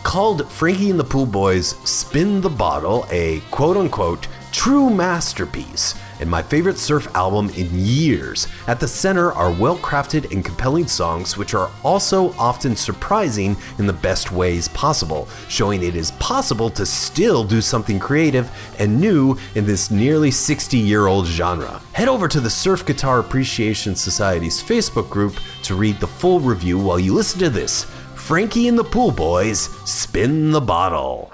called 0.04 0.52
Frankie 0.52 0.90
and 0.90 1.00
the 1.00 1.04
Pool 1.04 1.26
Boys 1.26 1.78
Spin 1.90 2.42
the 2.42 2.50
Bottle 2.50 3.08
a 3.12 3.40
quote 3.52 3.78
unquote 3.78 4.28
true 4.52 4.90
masterpiece 4.90 5.96
and 6.20 6.30
my 6.30 6.42
favorite 6.42 6.78
surf 6.78 7.08
album 7.16 7.50
in 7.52 7.70
years. 7.74 8.48
At 8.68 8.80
the 8.80 8.88
center 8.88 9.32
are 9.32 9.52
well 9.52 9.78
crafted 9.78 10.32
and 10.32 10.44
compelling 10.44 10.88
songs, 10.88 11.38
which 11.38 11.54
are 11.54 11.72
also 11.84 12.34
often 12.34 12.76
surprising 12.76 13.56
in 13.78 13.86
the 13.86 13.94
best 13.94 14.32
ways 14.32 14.68
possible, 14.70 15.28
showing 15.48 15.84
it 15.84 15.96
is 15.96 16.12
possible 16.12 16.70
to 16.72 16.86
still 16.86 17.44
do 17.44 17.62
something 17.62 18.00
creative 18.00 18.52
and 18.80 19.00
new 19.00 19.38
in 19.56 19.66
this 19.66 19.92
nearly 19.92 20.32
60 20.32 20.78
year 20.78 21.08
old 21.08 21.26
genre. 21.26 21.82
Head 21.94 22.08
over 22.08 22.28
to 22.28 22.40
the 22.40 22.50
Surf 22.50 22.86
Guitar 22.86 23.20
Appreciation 23.20 23.96
Society's 23.96 24.62
Facebook 24.62 25.10
group 25.10 25.36
to 25.64 25.76
read 25.76 26.00
the 26.00 26.08
full 26.08 26.40
review 26.40 26.78
while 26.78 27.00
you 27.00 27.14
listen 27.14 27.40
to 27.40 27.50
this. 27.50 27.86
Frankie 28.16 28.68
and 28.68 28.78
the 28.78 28.84
Pool 28.84 29.12
Boys 29.12 29.70
spin 29.90 30.52
the 30.52 30.62
bottle. 30.62 31.29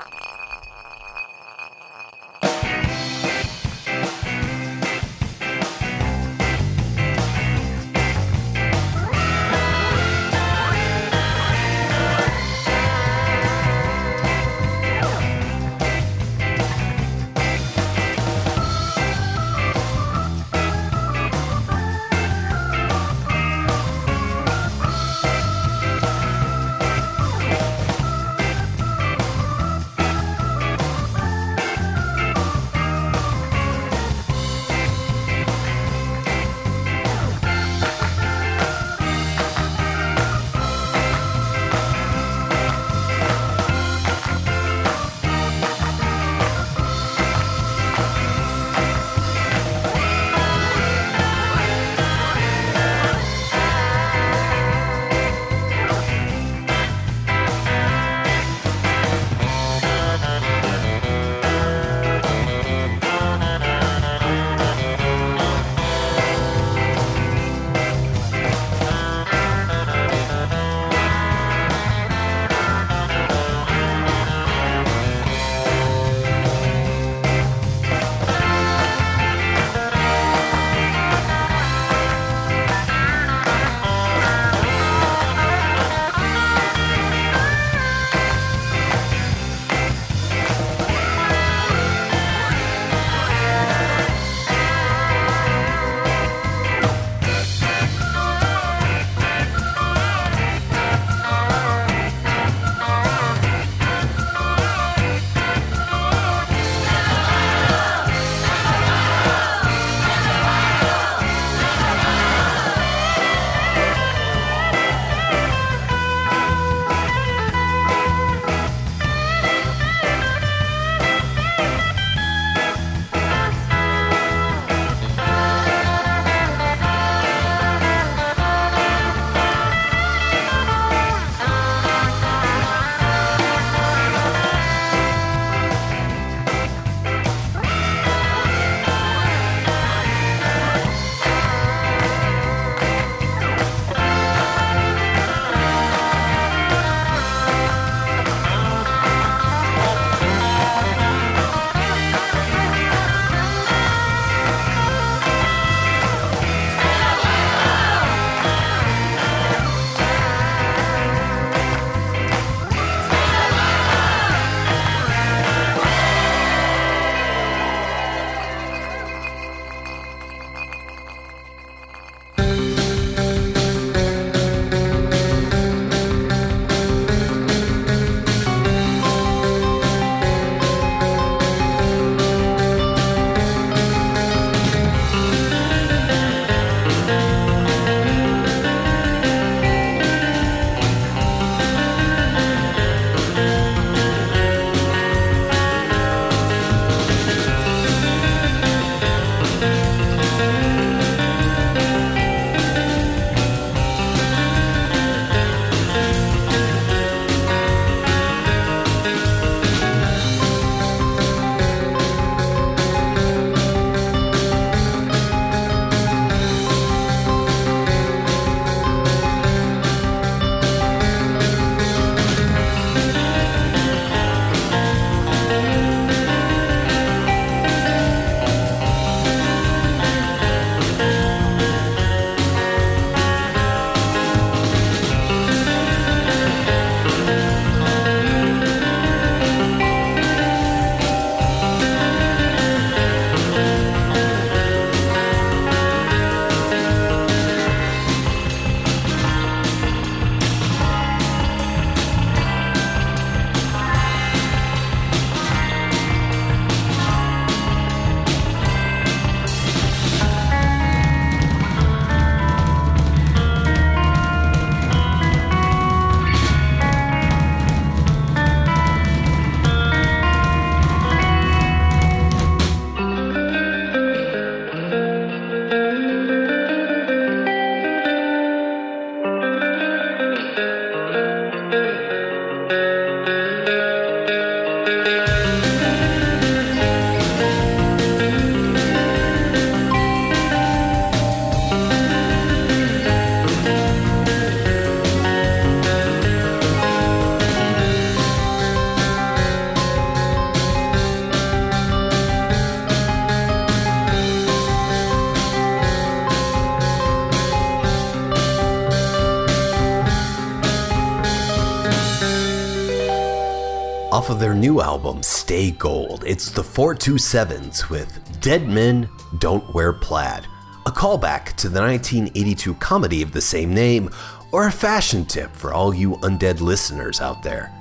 Off 314.15 314.29
of 314.29 314.39
their 314.39 314.53
new 314.53 314.79
album, 314.79 315.21
Stay 315.21 315.71
Gold. 315.71 316.23
It's 316.25 316.49
the 316.49 316.61
427s 316.61 317.89
with 317.89 318.39
Dead 318.39 318.65
Men 318.65 319.09
Don't 319.39 319.73
Wear 319.73 319.91
Plaid, 319.91 320.47
a 320.85 320.89
callback 320.89 321.57
to 321.57 321.67
the 321.67 321.81
1982 321.81 322.75
comedy 322.75 323.21
of 323.21 323.33
the 323.33 323.41
same 323.41 323.73
name, 323.73 324.09
or 324.53 324.67
a 324.67 324.71
fashion 324.71 325.25
tip 325.25 325.53
for 325.53 325.73
all 325.73 325.93
you 325.93 326.11
undead 326.21 326.61
listeners 326.61 327.19
out 327.19 327.43
there. 327.43 327.73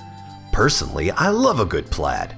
Personally, 0.51 1.13
I 1.13 1.29
love 1.29 1.61
a 1.61 1.65
good 1.65 1.87
plaid. 1.93 2.37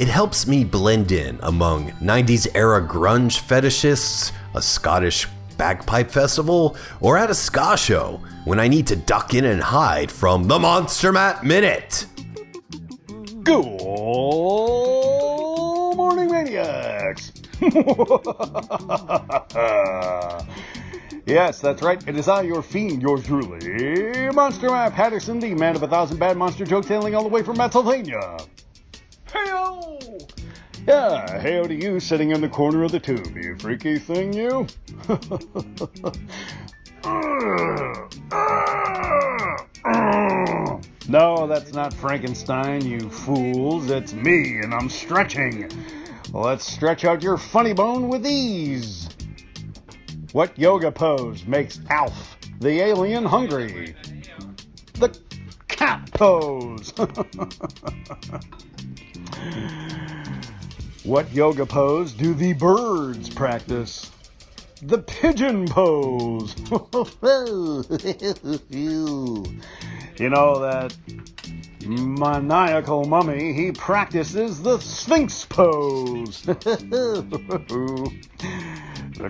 It 0.00 0.08
helps 0.08 0.48
me 0.48 0.64
blend 0.64 1.12
in 1.12 1.38
among 1.44 1.92
90s 2.02 2.48
era 2.52 2.82
grunge 2.84 3.40
fetishists, 3.40 4.32
a 4.56 4.60
Scottish 4.60 5.28
bagpipe 5.56 6.10
festival, 6.10 6.76
or 7.00 7.16
at 7.16 7.30
a 7.30 7.34
ska 7.34 7.76
show 7.76 8.20
when 8.44 8.58
I 8.58 8.66
need 8.66 8.88
to 8.88 8.96
duck 8.96 9.34
in 9.34 9.44
and 9.44 9.62
hide 9.62 10.10
from 10.10 10.48
the 10.48 10.58
Monster 10.58 11.12
Matt 11.12 11.44
Minute. 11.44 12.06
Good 13.46 13.64
morning, 15.96 16.28
maniacs! 16.32 17.30
yes, 21.26 21.60
that's 21.60 21.80
right. 21.80 22.08
It 22.08 22.16
is 22.16 22.26
I, 22.26 22.42
your 22.42 22.60
fiend, 22.60 23.02
yours 23.02 23.24
truly, 23.24 24.32
Monster 24.32 24.70
Matt 24.70 24.94
Patterson, 24.94 25.38
the 25.38 25.54
man 25.54 25.76
of 25.76 25.84
a 25.84 25.86
thousand 25.86 26.18
bad 26.18 26.36
monster 26.36 26.64
jokes, 26.64 26.88
hailing 26.88 27.14
all 27.14 27.22
the 27.22 27.28
way 27.28 27.44
from 27.44 27.54
Pennsylvania. 27.54 28.36
Heyo! 29.28 30.28
Yeah, 30.88 31.40
heyo 31.40 31.68
to 31.68 31.74
you 31.74 32.00
sitting 32.00 32.32
in 32.32 32.40
the 32.40 32.48
corner 32.48 32.82
of 32.82 32.90
the 32.90 32.98
tube, 32.98 33.36
you 33.36 33.56
freaky 33.58 34.00
thing, 34.00 34.32
you. 34.32 34.66
Uh, 37.04 38.08
uh, 38.32 39.56
uh, 39.84 40.80
No, 41.08 41.46
that's 41.46 41.72
not 41.72 41.94
Frankenstein, 41.94 42.84
you 42.84 43.08
fools. 43.08 43.90
It's 43.90 44.12
me, 44.12 44.58
and 44.58 44.74
I'm 44.74 44.88
stretching. 44.88 45.70
Let's 46.32 46.64
stretch 46.64 47.04
out 47.04 47.22
your 47.22 47.36
funny 47.36 47.72
bone 47.72 48.08
with 48.08 48.26
ease. 48.26 49.08
What 50.32 50.58
yoga 50.58 50.90
pose 50.90 51.46
makes 51.46 51.78
Alf, 51.90 52.36
the 52.58 52.80
alien, 52.80 53.24
hungry? 53.24 53.94
The 54.94 55.16
cat 55.68 56.10
pose. 56.12 56.90
what 61.04 61.32
yoga 61.32 61.66
pose 61.66 62.12
do 62.12 62.34
the 62.34 62.52
birds 62.52 63.30
practice? 63.30 64.10
The 64.82 64.98
pigeon 64.98 65.66
pose. 65.66 66.54
you 70.18 70.28
know 70.28 70.58
that 70.60 70.94
maniacal 71.86 73.04
mummy, 73.06 73.54
he 73.54 73.72
practices 73.72 74.60
the 74.62 74.78
Sphinx 74.78 75.46
pose. 75.46 76.42
the 76.42 76.60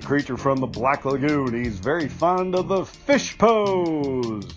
creature 0.05 0.37
from 0.37 0.59
the 0.59 0.66
Black 0.66 1.05
Lagoon, 1.05 1.55
he's 1.55 1.79
very 1.79 2.09
fond 2.09 2.57
of 2.57 2.66
the 2.68 2.85
fish 2.85 3.39
pose. 3.39 4.49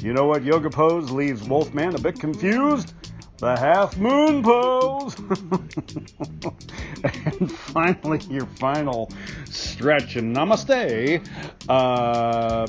You 0.00 0.14
know 0.14 0.24
what 0.24 0.42
yoga 0.42 0.70
pose 0.70 1.10
leaves 1.10 1.46
Wolfman 1.46 1.94
a 1.94 1.98
bit 1.98 2.18
confused? 2.18 2.94
The 3.42 3.58
half 3.58 3.98
moon 3.98 4.40
pose. 4.40 5.18
and 7.40 7.50
finally, 7.50 8.20
your 8.30 8.46
final 8.46 9.10
stretch 9.50 10.14
and 10.14 10.32
namaste. 10.32 11.26
Uh, 11.68 12.68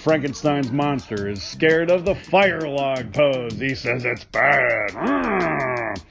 Frankenstein's 0.00 0.70
monster 0.70 1.30
is 1.30 1.42
scared 1.42 1.90
of 1.90 2.04
the 2.04 2.14
fire 2.14 2.60
log 2.60 3.14
pose. 3.14 3.58
He 3.58 3.74
says 3.74 4.04
it's 4.04 4.24
bad. 4.24 4.90
Mm. 4.90 6.02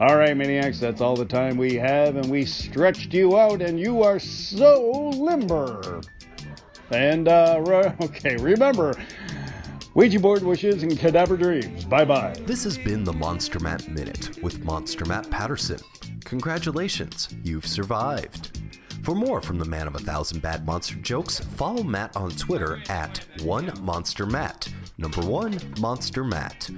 All 0.00 0.16
right, 0.16 0.34
maniacs, 0.34 0.80
that's 0.80 1.02
all 1.02 1.14
the 1.14 1.26
time 1.26 1.58
we 1.58 1.74
have, 1.74 2.16
and 2.16 2.30
we 2.30 2.46
stretched 2.46 3.12
you 3.12 3.38
out, 3.38 3.60
and 3.60 3.78
you 3.78 4.02
are 4.02 4.18
so 4.18 5.10
limber. 5.10 6.00
And, 6.90 7.28
uh, 7.28 7.62
re- 7.66 7.92
okay, 8.00 8.36
remember, 8.36 8.94
Ouija 9.94 10.18
board 10.18 10.42
wishes 10.42 10.82
and 10.82 10.98
cadaver 10.98 11.36
dreams. 11.36 11.84
Bye 11.84 12.06
bye. 12.06 12.34
This 12.46 12.64
has 12.64 12.78
been 12.78 13.04
the 13.04 13.12
Monster 13.12 13.60
Matt 13.60 13.88
Minute 13.88 14.42
with 14.42 14.64
Monster 14.64 15.04
Matt 15.04 15.28
Patterson. 15.30 15.80
Congratulations, 16.24 17.28
you've 17.42 17.66
survived. 17.66 18.58
For 19.02 19.14
more 19.14 19.42
from 19.42 19.58
the 19.58 19.66
man 19.66 19.86
of 19.86 19.94
a 19.94 19.98
thousand 19.98 20.40
bad 20.40 20.64
monster 20.64 20.94
jokes, 20.94 21.40
follow 21.40 21.82
Matt 21.82 22.16
on 22.16 22.30
Twitter 22.30 22.80
at 22.88 23.18
one 23.42 23.70
monster 23.82 24.24
Matt. 24.24 24.66
Number 24.96 25.20
one 25.20 25.58
monster 25.78 26.24
Matt. 26.24 26.70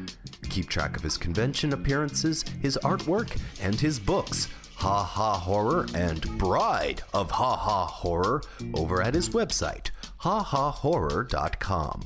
Keep 0.49 0.69
track 0.69 0.97
of 0.97 1.03
his 1.03 1.17
convention 1.17 1.73
appearances, 1.73 2.45
his 2.63 2.77
artwork, 2.83 3.39
and 3.63 3.79
his 3.79 4.01
books. 4.01 4.49
Ha 4.77 5.05
Ha 5.05 5.39
Horror 5.39 5.87
and 5.95 6.21
Bride 6.37 7.03
of 7.13 7.31
Ha 7.31 7.57
Ha 7.57 7.87
Horror 7.87 8.43
over 8.75 9.03
at 9.03 9.15
his 9.15 9.29
website, 9.29 9.91
hahahorror.com. 10.25 12.01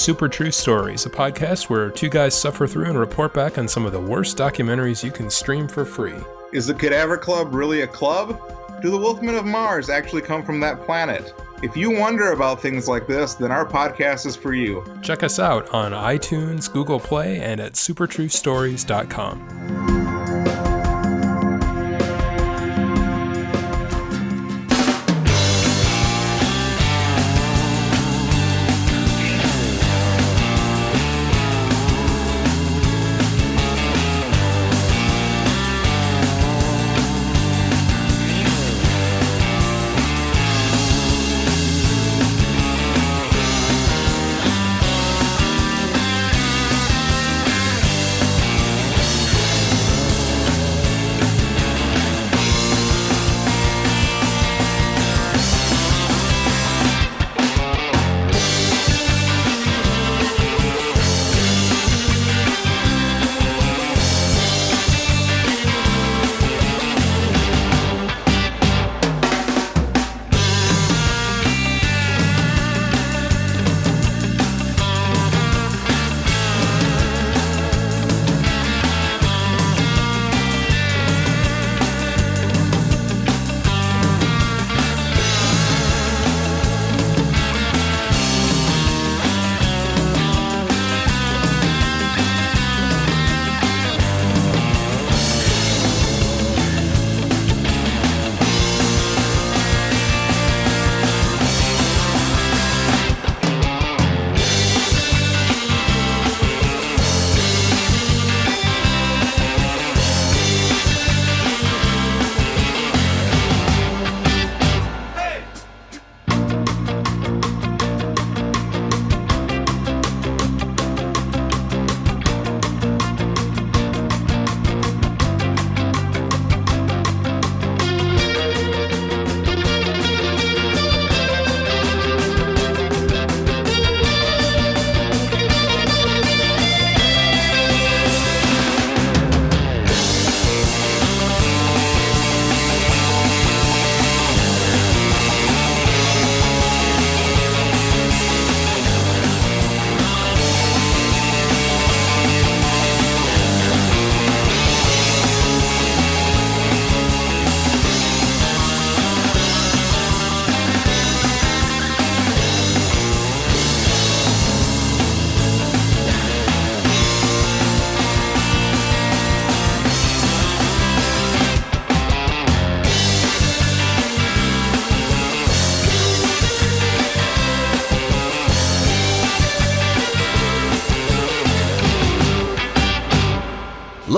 Super 0.00 0.28
True 0.30 0.50
Stories, 0.50 1.04
a 1.04 1.10
podcast 1.10 1.68
where 1.68 1.90
two 1.90 2.08
guys 2.08 2.34
suffer 2.34 2.66
through 2.66 2.86
and 2.86 2.98
report 2.98 3.34
back 3.34 3.58
on 3.58 3.68
some 3.68 3.84
of 3.84 3.92
the 3.92 4.00
worst 4.00 4.38
documentaries 4.38 5.04
you 5.04 5.10
can 5.10 5.28
stream 5.28 5.68
for 5.68 5.84
free. 5.84 6.14
Is 6.54 6.66
the 6.66 6.72
Cadaver 6.72 7.18
Club 7.18 7.54
really 7.54 7.82
a 7.82 7.86
club? 7.86 8.40
Do 8.80 8.90
the 8.90 8.96
Wolfmen 8.96 9.38
of 9.38 9.44
Mars 9.44 9.90
actually 9.90 10.22
come 10.22 10.42
from 10.42 10.58
that 10.60 10.80
planet? 10.86 11.34
If 11.62 11.76
you 11.76 11.90
wonder 11.90 12.32
about 12.32 12.62
things 12.62 12.88
like 12.88 13.06
this, 13.06 13.34
then 13.34 13.52
our 13.52 13.66
podcast 13.66 14.24
is 14.24 14.36
for 14.36 14.54
you. 14.54 14.82
Check 15.02 15.22
us 15.22 15.38
out 15.38 15.68
on 15.68 15.92
iTunes, 15.92 16.72
Google 16.72 16.98
Play, 16.98 17.38
and 17.38 17.60
at 17.60 17.74
supertruestories.com. 17.74 19.59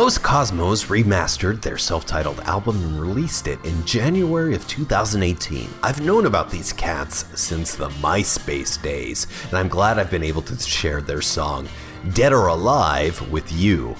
Los 0.03 0.19
Cosmos 0.19 0.87
remastered 0.87 1.63
their 1.63 1.79
self 1.79 2.05
titled 2.05 2.41
album 2.41 2.77
and 2.83 3.01
released 3.01 3.47
it 3.47 3.65
in 3.65 3.87
January 3.87 4.53
of 4.53 4.67
2018. 4.67 5.69
I've 5.81 6.05
known 6.05 6.27
about 6.27 6.51
these 6.51 6.73
cats 6.73 7.25
since 7.41 7.77
the 7.77 7.89
MySpace 7.89 8.83
days, 8.83 9.29
and 9.45 9.55
I'm 9.57 9.69
glad 9.69 10.01
I've 10.01 10.11
been 10.11 10.25
able 10.25 10.43
to 10.43 10.59
share 10.59 11.01
their 11.01 11.23
song, 11.23 11.69
Dead 12.15 12.33
or 12.33 12.49
Alive, 12.49 13.31
with 13.31 13.53
you. 13.53 13.95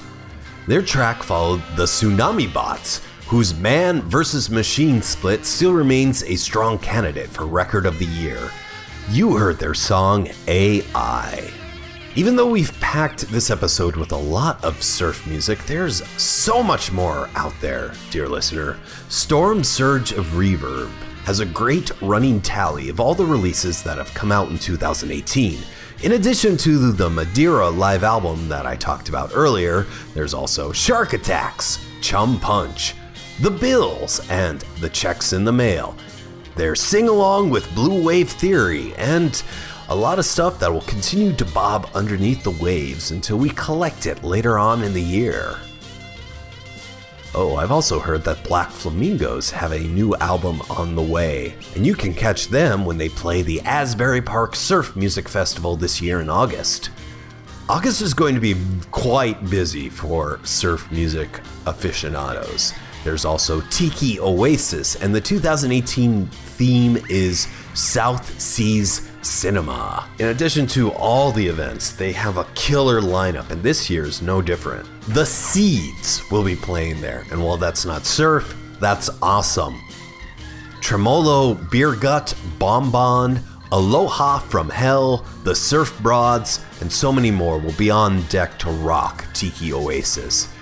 Their 0.67 0.83
track 0.83 1.23
followed 1.23 1.63
the 1.77 1.85
Tsunami 1.85 2.53
Bots, 2.53 3.01
whose 3.29 3.55
man 3.55 4.03
versus 4.03 4.51
machine 4.51 5.03
split 5.03 5.47
still 5.47 5.73
remains 5.73 6.25
a 6.25 6.35
strong 6.35 6.81
candidate 6.81 7.29
for 7.29 7.47
Record 7.47 7.87
of 7.87 8.01
the 8.01 8.07
Year. 8.07 8.51
You 9.11 9.37
heard 9.37 9.61
their 9.61 9.75
song 9.75 10.29
AI. 10.49 11.62
Even 12.15 12.37
though 12.37 12.51
we've 12.51 12.79
packed 12.79 13.23
this 13.29 13.51
episode 13.51 13.97
with 13.97 14.13
a 14.13 14.17
lot 14.17 14.63
of 14.63 14.83
surf 14.83 15.27
music, 15.27 15.59
there's 15.65 16.07
so 16.21 16.63
much 16.63 16.93
more 16.93 17.31
out 17.35 17.59
there, 17.63 17.95
dear 18.11 18.29
listener. 18.29 18.79
Storm 19.09 19.65
Surge 19.65 20.13
of 20.13 20.27
Reverb 20.27 20.91
has 21.25 21.41
a 21.41 21.47
great 21.47 21.91
running 22.03 22.43
tally 22.43 22.91
of 22.91 23.01
all 23.01 23.15
the 23.15 23.25
releases 23.25 23.83
that 23.85 23.97
have 23.97 24.13
come 24.13 24.31
out 24.31 24.51
in 24.51 24.59
2018. 24.59 25.59
In 26.03 26.13
addition 26.13 26.59
to 26.59 26.93
the 26.93 27.09
Madeira 27.09 27.71
live 27.71 28.05
album 28.05 28.47
that 28.51 28.67
I 28.67 28.77
talked 28.77 29.09
about 29.09 29.31
earlier, 29.35 29.87
there's 30.13 30.35
also 30.35 30.71
Shark 30.71 31.15
Attacks, 31.15 31.83
Chum 32.03 32.39
Punch, 32.41 32.95
The 33.41 33.51
Bills, 33.51 34.21
and 34.29 34.61
The 34.81 34.91
Checks 34.91 35.33
in 35.33 35.45
the 35.45 35.53
Mail. 35.53 35.97
Their 36.57 36.75
sing 36.75 37.09
along 37.09 37.49
with 37.49 37.75
Blue 37.75 38.05
Wave 38.05 38.29
Theory, 38.29 38.95
and 38.97 39.43
a 39.93 39.95
lot 39.95 40.19
of 40.19 40.25
stuff 40.25 40.59
that 40.59 40.73
will 40.73 40.81
continue 40.81 41.35
to 41.35 41.45
bob 41.45 41.87
underneath 41.95 42.43
the 42.43 42.51
waves 42.53 43.11
until 43.11 43.37
we 43.37 43.51
collect 43.51 44.07
it 44.07 44.25
later 44.25 44.59
on 44.59 44.83
in 44.83 44.95
the 44.95 45.03
year. 45.03 45.59
Oh, 47.35 47.57
I've 47.57 47.71
also 47.71 47.99
heard 48.01 48.25
that 48.25 48.43
Black 48.43 48.71
Flamingos 48.71 49.51
have 49.51 49.73
a 49.73 49.79
new 49.79 50.17
album 50.17 50.63
on 50.71 50.95
the 50.95 51.03
way, 51.03 51.55
and 51.75 51.87
you 51.87 51.95
can 51.95 52.15
catch 52.15 52.49
them 52.49 52.87
when 52.87 52.97
they 52.97 53.11
play 53.11 53.43
the 53.43 53.61
Asbury 53.61 54.23
Park 54.23 54.57
Surf 54.57 54.97
Music 54.97 55.29
Festival 55.29 55.77
this 55.77 56.01
year 56.01 56.23
in 56.23 56.31
August. 56.31 56.89
August 57.69 58.01
is 58.01 58.15
going 58.15 58.35
to 58.35 58.41
be 58.41 58.57
quite 58.93 59.51
busy 59.51 59.91
for 59.91 60.41
surf 60.43 60.91
music 60.91 61.29
aficionados. 61.67 62.73
There's 63.05 63.27
also 63.27 63.61
Tiki 63.69 64.19
Oasis, 64.21 64.97
and 64.97 65.15
the 65.15 65.21
2018 65.21 66.29
theme 66.29 66.97
is 67.11 67.47
South 67.75 68.41
Seas 68.41 69.12
Cinema. 69.23 70.09
In 70.19 70.29
addition 70.29 70.67
to 70.69 70.91
all 70.93 71.33
the 71.33 71.47
events, 71.47 71.93
they 71.93 72.13
have 72.13 72.37
a 72.37 72.47
killer 72.55 73.01
lineup, 73.01 73.51
and 73.51 73.63
this 73.63 73.89
year's 73.89 74.23
no 74.23 74.43
different. 74.43 74.89
The 75.09 75.25
Seeds 75.25 76.29
will 76.31 76.45
be 76.45 76.57
playing 76.57 77.01
there, 77.01 77.25
and 77.31 77.43
while 77.43 77.57
that's 77.57 77.85
not 77.85 78.05
surf, 78.05 78.57
that's 78.81 79.11
awesome. 79.23 79.81
Tremolo, 80.81 81.55
Beer 81.55 81.95
Gut, 81.95 82.35
Bonbon, 82.59 83.41
Aloha 83.71 84.39
from 84.41 84.69
Hell, 84.69 85.25
the 85.45 85.55
Surf 85.55 85.99
Broads, 86.03 86.65
and 86.81 86.93
so 86.93 87.11
many 87.11 87.31
more 87.31 87.59
will 87.59 87.73
be 87.73 87.91
on 87.91 88.23
deck 88.25 88.59
to 88.59 88.71
rock 88.71 89.25
Tiki 89.33 89.73
Oasis. 89.73 90.53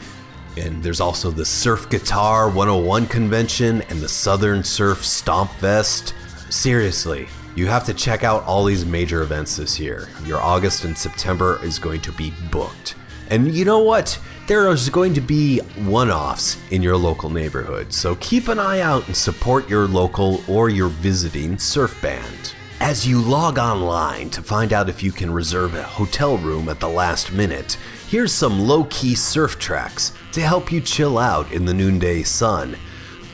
And 0.56 0.82
there's 0.82 1.00
also 1.00 1.30
the 1.30 1.44
Surf 1.44 1.88
Guitar 1.88 2.48
101 2.48 3.06
convention 3.06 3.82
and 3.88 4.00
the 4.00 4.08
Southern 4.08 4.62
Surf 4.62 5.04
Stomp 5.04 5.50
Fest. 5.52 6.14
Seriously, 6.50 7.28
You 7.56 7.66
have 7.66 7.84
to 7.86 7.94
check 7.94 8.22
out 8.22 8.44
all 8.44 8.64
these 8.64 8.86
major 8.86 9.22
events 9.22 9.56
this 9.56 9.80
year. 9.80 10.08
Your 10.24 10.40
August 10.40 10.84
and 10.84 10.96
September 10.96 11.58
is 11.64 11.78
going 11.78 12.00
to 12.02 12.12
be 12.12 12.32
booked. 12.50 12.94
And 13.28 13.52
you 13.52 13.64
know 13.64 13.80
what? 13.80 14.18
There 14.46 14.68
is 14.68 14.88
going 14.88 15.14
to 15.14 15.20
be 15.20 15.60
one 15.84 16.10
offs 16.10 16.58
in 16.70 16.82
your 16.82 16.96
local 16.96 17.30
neighborhood, 17.30 17.92
so 17.92 18.16
keep 18.16 18.48
an 18.48 18.58
eye 18.58 18.80
out 18.80 19.06
and 19.06 19.16
support 19.16 19.68
your 19.68 19.86
local 19.86 20.42
or 20.48 20.68
your 20.68 20.88
visiting 20.88 21.58
surf 21.58 22.00
band. 22.02 22.54
As 22.80 23.06
you 23.06 23.20
log 23.20 23.58
online 23.58 24.30
to 24.30 24.42
find 24.42 24.72
out 24.72 24.88
if 24.88 25.02
you 25.02 25.12
can 25.12 25.30
reserve 25.30 25.74
a 25.74 25.82
hotel 25.82 26.38
room 26.38 26.68
at 26.68 26.80
the 26.80 26.88
last 26.88 27.30
minute, 27.32 27.76
here's 28.08 28.32
some 28.32 28.66
low 28.66 28.84
key 28.84 29.14
surf 29.14 29.58
tracks 29.58 30.12
to 30.32 30.40
help 30.40 30.72
you 30.72 30.80
chill 30.80 31.18
out 31.18 31.52
in 31.52 31.64
the 31.64 31.74
noonday 31.74 32.22
sun. 32.22 32.76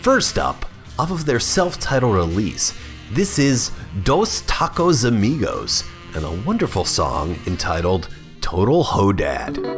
First 0.02 0.38
up, 0.38 0.66
off 0.98 1.10
of 1.10 1.26
their 1.26 1.40
self 1.40 1.78
titled 1.78 2.14
release, 2.14 2.74
this 3.12 3.38
is 3.38 3.70
Dos 4.02 4.42
Tacos 4.42 5.04
Amigos 5.04 5.84
and 6.14 6.24
a 6.24 6.30
wonderful 6.44 6.84
song 6.84 7.38
entitled 7.46 8.09
Total 8.40 8.82
Hodad. 8.82 9.76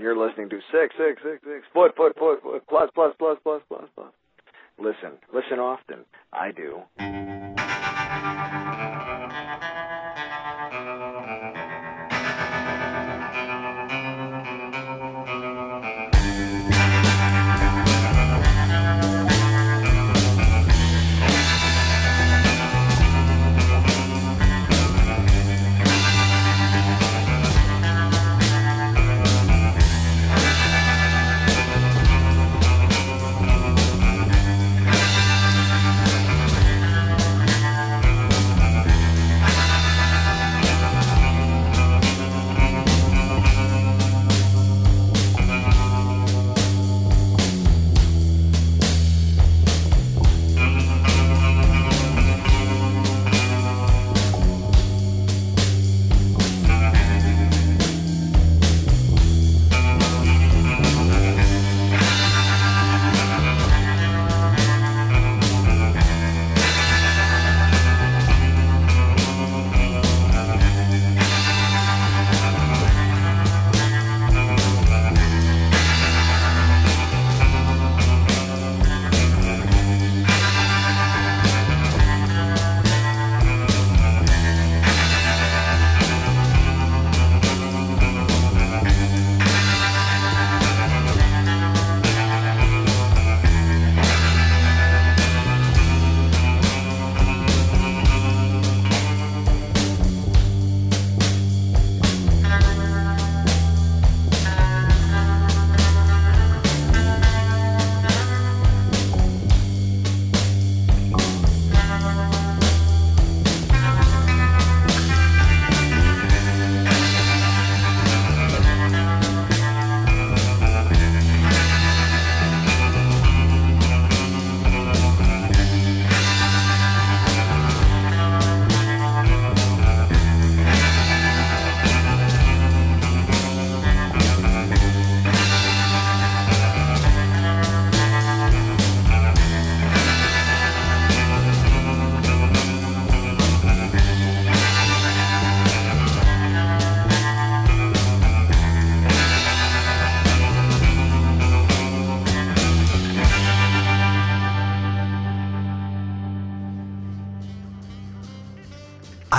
And 0.00 0.06
you're 0.06 0.16
listening 0.16 0.48
to 0.48 0.60
six, 0.72 0.94
six, 0.96 1.20
six, 1.22 1.44
six, 1.44 1.66
foot, 1.74 1.94
foot, 1.94 2.16
foot, 2.18 2.42
foot, 2.42 2.66
plus, 2.66 2.88
plus, 2.94 3.14
plus, 3.18 3.36
plus, 3.42 3.60
plus, 3.68 3.86
plus. 3.94 4.12
Listen, 4.78 5.18
listen 5.30 5.58
often. 5.58 6.06
I 6.32 6.52
do. 6.52 6.80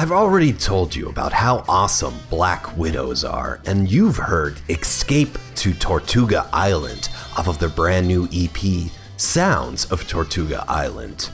I've 0.02 0.12
already 0.12 0.52
told 0.52 0.96
you 0.96 1.10
about 1.10 1.32
how 1.32 1.64
awesome 1.70 2.16
Black 2.32 2.76
Widows 2.76 3.24
are, 3.24 3.62
and 3.68 3.92
you've 3.92 4.18
heard 4.18 4.60
Escape 4.68 5.38
to 5.58 5.76
Tortuga 5.76 6.50
Island 6.52 7.10
off 7.38 7.48
of 7.48 7.60
their 7.60 7.70
brand 7.70 8.08
new 8.08 8.28
EP, 8.34 8.90
Sounds 9.18 9.86
of 9.92 10.08
Tortuga 10.08 10.66
Island. 10.68 11.30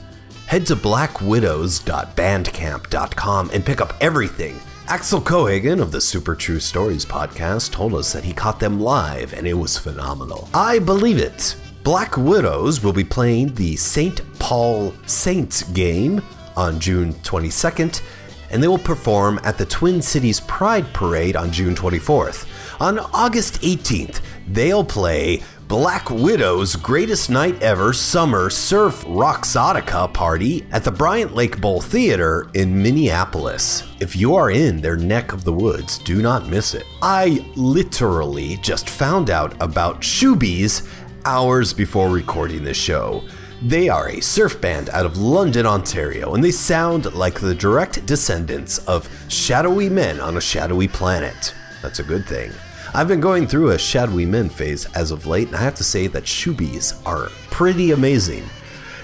Head 0.48 0.66
to 0.66 0.76
blackwidows.bandcamp.com 0.76 3.50
and 3.54 3.64
pick 3.64 3.80
up 3.80 3.94
everything. 4.02 4.60
Axel 4.88 5.22
Cohagen 5.22 5.80
of 5.80 5.90
the 5.90 6.02
Super 6.02 6.34
True 6.34 6.60
Stories 6.60 7.06
podcast 7.06 7.72
told 7.72 7.94
us 7.94 8.12
that 8.12 8.24
he 8.24 8.34
caught 8.34 8.60
them 8.60 8.80
live 8.80 9.32
and 9.32 9.46
it 9.46 9.54
was 9.54 9.78
phenomenal. 9.78 10.46
I 10.52 10.78
believe 10.78 11.16
it. 11.16 11.56
Black 11.84 12.18
Widows 12.18 12.84
will 12.84 12.92
be 12.92 13.02
playing 13.02 13.54
the 13.54 13.76
St. 13.76 14.20
Paul 14.38 14.92
Saints 15.06 15.62
game 15.62 16.20
on 16.58 16.80
June 16.80 17.14
22nd, 17.14 18.02
and 18.50 18.62
they 18.62 18.68
will 18.68 18.78
perform 18.78 19.40
at 19.44 19.58
the 19.58 19.66
Twin 19.66 20.02
Cities 20.02 20.40
Pride 20.40 20.86
Parade 20.92 21.36
on 21.36 21.52
June 21.52 21.74
24th. 21.74 22.46
On 22.80 22.98
August 22.98 23.60
18th, 23.62 24.20
they'll 24.46 24.84
play 24.84 25.42
Black 25.68 26.08
Widow's 26.08 26.76
Greatest 26.76 27.28
Night 27.28 27.62
Ever 27.62 27.92
Summer 27.92 28.48
Surf 28.48 29.04
Roxotica 29.04 30.10
Party 30.14 30.66
at 30.72 30.82
the 30.82 30.90
Bryant 30.90 31.34
Lake 31.34 31.60
Bowl 31.60 31.82
Theater 31.82 32.50
in 32.54 32.82
Minneapolis. 32.82 33.82
If 34.00 34.16
you 34.16 34.34
are 34.34 34.50
in 34.50 34.80
their 34.80 34.96
neck 34.96 35.34
of 35.34 35.44
the 35.44 35.52
woods, 35.52 35.98
do 35.98 36.22
not 36.22 36.48
miss 36.48 36.72
it. 36.72 36.84
I 37.02 37.44
literally 37.54 38.56
just 38.62 38.88
found 38.88 39.28
out 39.28 39.54
about 39.60 40.00
Shoebies 40.00 40.88
hours 41.26 41.74
before 41.74 42.08
recording 42.08 42.64
this 42.64 42.78
show. 42.78 43.22
They 43.60 43.88
are 43.88 44.08
a 44.08 44.20
surf 44.20 44.60
band 44.60 44.88
out 44.90 45.04
of 45.04 45.18
London, 45.18 45.66
Ontario, 45.66 46.34
and 46.34 46.44
they 46.44 46.52
sound 46.52 47.12
like 47.12 47.40
the 47.40 47.56
direct 47.56 48.06
descendants 48.06 48.78
of 48.86 49.08
shadowy 49.28 49.88
men 49.88 50.20
on 50.20 50.36
a 50.36 50.40
shadowy 50.40 50.86
planet. 50.86 51.52
That's 51.82 51.98
a 51.98 52.04
good 52.04 52.24
thing. 52.24 52.52
I've 52.94 53.08
been 53.08 53.20
going 53.20 53.48
through 53.48 53.70
a 53.70 53.78
shadowy 53.78 54.26
men 54.26 54.48
phase 54.48 54.86
as 54.94 55.10
of 55.10 55.26
late, 55.26 55.48
and 55.48 55.56
I 55.56 55.60
have 55.60 55.74
to 55.74 55.84
say 55.84 56.06
that 56.06 56.22
Shoebies 56.22 57.04
are 57.04 57.30
pretty 57.50 57.90
amazing. 57.90 58.44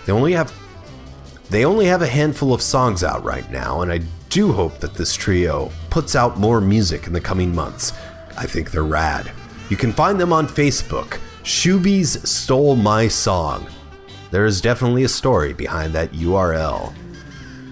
They 0.06 0.12
only 0.12 0.32
have 0.34 0.52
they 1.50 1.64
only 1.64 1.86
have 1.86 2.02
a 2.02 2.06
handful 2.06 2.54
of 2.54 2.62
songs 2.62 3.02
out 3.02 3.24
right 3.24 3.48
now, 3.50 3.82
and 3.82 3.92
I 3.92 4.02
do 4.30 4.52
hope 4.52 4.78
that 4.78 4.94
this 4.94 5.14
trio 5.14 5.70
puts 5.90 6.14
out 6.14 6.38
more 6.38 6.60
music 6.60 7.08
in 7.08 7.12
the 7.12 7.20
coming 7.20 7.52
months. 7.54 7.92
I 8.38 8.46
think 8.46 8.70
they're 8.70 8.84
rad. 8.84 9.32
You 9.68 9.76
can 9.76 9.92
find 9.92 10.18
them 10.18 10.32
on 10.32 10.46
Facebook. 10.46 11.18
Shoebies 11.42 12.24
stole 12.26 12.76
my 12.76 13.08
song. 13.08 13.66
There 14.34 14.46
is 14.46 14.60
definitely 14.60 15.04
a 15.04 15.08
story 15.08 15.52
behind 15.52 15.92
that 15.92 16.10
URL. 16.10 16.92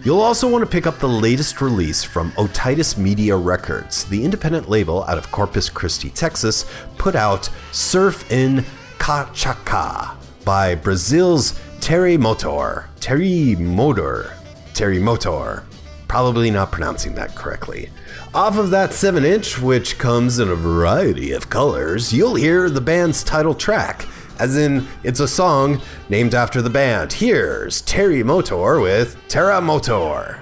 You'll 0.05 0.21
also 0.21 0.49
want 0.49 0.63
to 0.63 0.71
pick 0.71 0.87
up 0.87 1.01
the 1.01 1.09
latest 1.09 1.61
release 1.61 2.05
from 2.05 2.31
Otitis 2.37 2.97
Media 2.97 3.37
Records. 3.37 4.05
The 4.05 4.25
independent 4.25 4.69
label 4.69 5.03
out 5.09 5.19
of 5.19 5.33
Corpus 5.33 5.69
Christi, 5.69 6.09
Texas, 6.11 6.65
put 6.99 7.17
out 7.17 7.51
Surf 7.73 8.31
in 8.31 8.65
Cachaca 8.99 10.15
by 10.45 10.77
Brazil's 10.77 11.61
Terry 11.81 12.17
Motor. 12.17 12.89
Terry 13.01 13.57
Motor. 13.57 14.33
Terry 14.73 15.01
Motor. 15.01 15.65
Probably 16.07 16.49
not 16.53 16.71
pronouncing 16.71 17.17
that 17.17 17.35
correctly. 17.35 17.91
Off 18.35 18.57
of 18.57 18.71
that 18.71 18.93
7 18.93 19.25
inch, 19.25 19.59
which 19.61 19.99
comes 19.99 20.39
in 20.39 20.49
a 20.49 20.55
variety 20.55 21.33
of 21.33 21.51
colors, 21.51 22.13
you'll 22.13 22.37
hear 22.37 22.71
the 22.71 22.81
band's 22.81 23.25
title 23.25 23.53
track 23.57 24.07
as 24.43 24.57
in 24.57 24.85
it's 25.05 25.21
a 25.21 25.29
song 25.29 25.81
named 26.09 26.35
after 26.35 26.61
the 26.61 26.69
band. 26.69 27.13
Here's 27.13 27.81
Terry 27.83 28.25
Motor 28.25 28.81
with 28.81 29.17
Terra 29.29 29.61
Motor. 29.61 30.42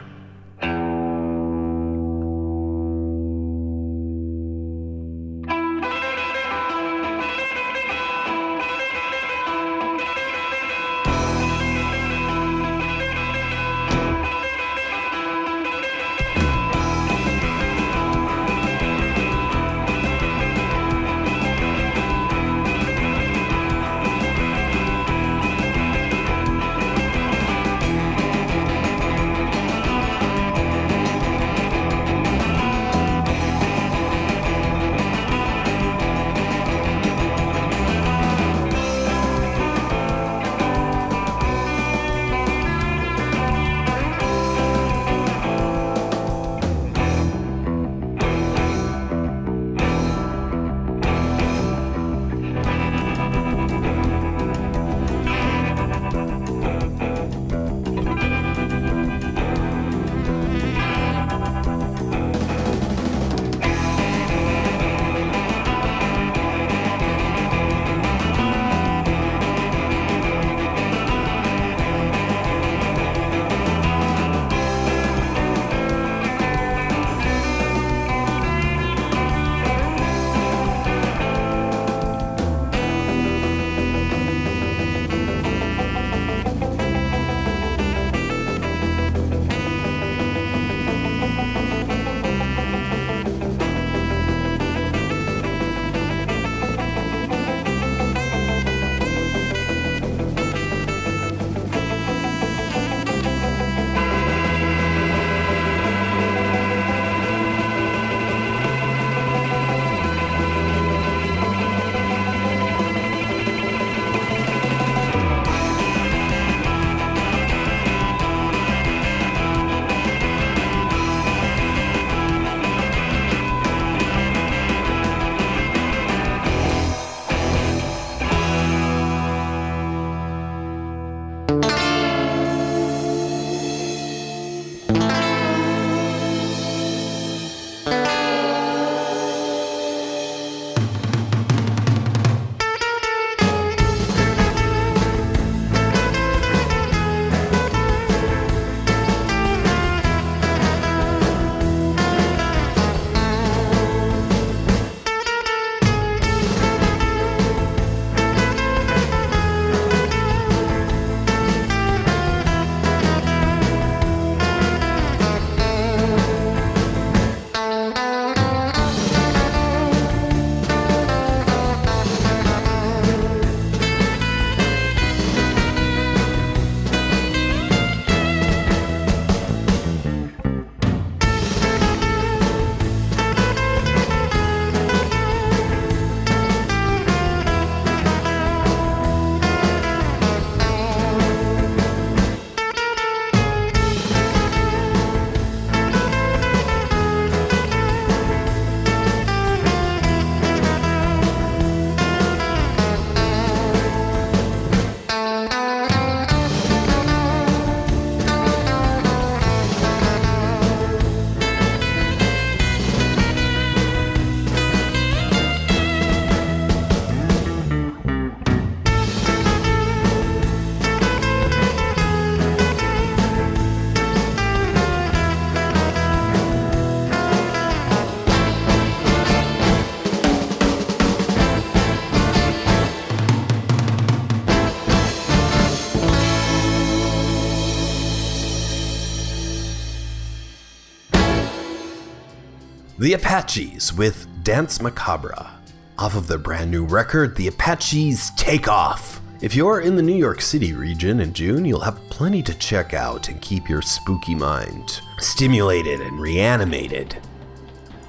The 243.01 243.15
Apaches 243.15 243.95
with 243.95 244.27
Dance 244.45 244.83
Macabre. 244.83 245.49
Off 245.97 246.15
of 246.15 246.27
their 246.27 246.37
brand 246.37 246.71
new 246.71 246.85
record, 246.85 247.35
The 247.35 247.49
Apaches 247.49 248.31
Take 248.37 248.69
Off. 248.69 249.23
If 249.41 249.55
you're 249.55 249.81
in 249.81 249.97
the 249.97 250.03
New 250.03 250.19
York 250.19 250.43
City 250.43 250.75
region 250.75 251.21
in 251.21 251.33
June, 251.33 251.65
you'll 251.65 251.81
have 251.81 252.11
plenty 252.11 252.43
to 252.43 252.53
check 252.59 252.93
out 252.93 253.31
and 253.31 253.41
keep 253.41 253.71
your 253.71 253.81
spooky 253.81 254.35
mind 254.35 255.01
stimulated 255.17 256.03
and 256.03 256.21
reanimated. 256.21 257.17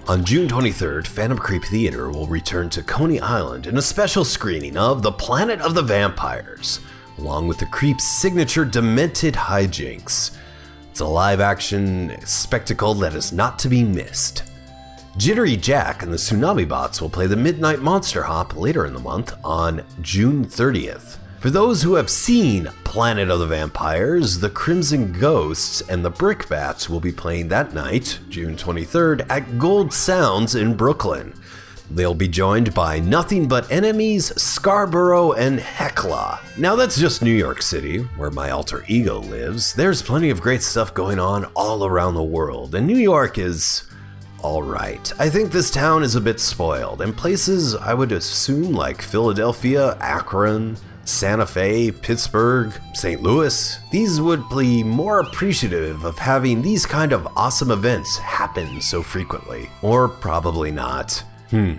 On 0.10 0.26
June 0.26 0.50
23rd, 0.50 1.08
Phantom 1.08 1.38
Creep 1.38 1.64
Theater 1.64 2.10
will 2.10 2.28
return 2.28 2.70
to 2.72 2.84
Coney 2.84 3.22
Island 3.22 3.68
in 3.68 3.78
a 3.78 3.82
special 3.82 4.26
screening 4.26 4.76
of 4.76 5.04
The 5.04 5.14
Planet 5.14 5.62
of 5.62 5.74
the 5.74 5.84
Vampires, 5.84 6.82
along 7.18 7.48
with 7.48 7.60
the 7.60 7.66
Creep's 7.68 8.04
signature 8.04 8.66
demented 8.66 9.36
hijinks. 9.36 10.36
It's 10.90 11.00
a 11.00 11.06
live 11.06 11.40
action 11.40 12.14
spectacle 12.26 12.94
that 12.96 13.16
is 13.16 13.32
not 13.32 13.58
to 13.60 13.70
be 13.70 13.86
missed. 13.86 14.51
Jittery 15.18 15.58
Jack 15.58 16.04
and 16.04 16.12
the 16.12 16.18
Tsunami 16.18 16.68
Bots 16.68 17.02
will 17.02 17.10
play 17.10 17.28
the 17.28 17.36
Midnight 17.36 17.80
Monster 17.82 18.24
Hop 18.24 18.56
later 18.56 18.86
in 18.86 18.94
the 18.94 19.00
month 19.00 19.34
on 19.44 19.84
June 20.02 20.46
30th. 20.46 21.18
For 21.42 21.50
those 21.50 21.84
who 21.84 21.96
have 21.96 22.10
seen 22.10 22.70
Planet 22.86 23.30
of 23.30 23.40
the 23.40 23.48
Vampires, 23.48 24.40
the 24.40 24.50
Crimson 24.50 25.12
Ghosts 25.12 25.82
and 25.82 26.06
the 26.06 26.12
Brickbats 26.12 26.88
will 26.88 27.02
be 27.02 27.12
playing 27.12 27.50
that 27.50 27.74
night, 27.74 28.20
June 28.30 28.56
23rd, 28.56 29.26
at 29.30 29.60
Gold 29.60 29.92
Sounds 29.92 30.56
in 30.56 30.78
Brooklyn. 30.78 31.34
They'll 31.90 32.14
be 32.14 32.30
joined 32.30 32.74
by 32.74 33.00
nothing 33.00 33.50
but 33.50 33.70
enemies, 33.70 34.32
Scarborough, 34.42 35.34
and 35.34 35.60
Hecla. 35.60 36.40
Now, 36.58 36.78
that's 36.78 36.98
just 36.98 37.22
New 37.22 37.36
York 37.36 37.62
City, 37.62 37.98
where 38.16 38.32
my 38.32 38.50
alter 38.50 38.86
ego 38.88 39.20
lives. 39.20 39.74
There's 39.74 40.02
plenty 40.02 40.30
of 40.30 40.40
great 40.40 40.62
stuff 40.62 40.94
going 40.94 41.20
on 41.20 41.46
all 41.54 41.86
around 41.86 42.14
the 42.14 42.24
world, 42.24 42.76
and 42.76 42.88
New 42.88 42.98
York 42.98 43.38
is. 43.38 43.91
Alright, 44.44 45.14
I 45.20 45.30
think 45.30 45.52
this 45.52 45.70
town 45.70 46.02
is 46.02 46.16
a 46.16 46.22
bit 46.22 46.40
spoiled, 46.40 47.02
and 47.02 47.16
places 47.16 47.76
I 47.76 47.94
would 47.94 48.12
assume 48.12 48.72
like 48.74 49.04
Philadelphia, 49.04 49.96
Akron, 50.00 50.78
Santa 51.06 51.46
Fe, 51.46 51.92
Pittsburgh, 51.92 52.74
St. 52.96 53.22
Louis, 53.22 53.78
these 53.92 54.20
would 54.20 54.44
be 54.50 54.84
more 54.84 55.20
appreciative 55.20 56.06
of 56.06 56.18
having 56.18 56.64
these 56.64 56.88
kind 56.88 57.14
of 57.14 57.28
awesome 57.38 57.70
events 57.70 58.18
happen 58.18 58.82
so 58.82 59.04
frequently. 59.04 59.70
Or 59.84 60.08
probably 60.08 60.72
not. 60.72 61.24
Hmm. 61.52 61.74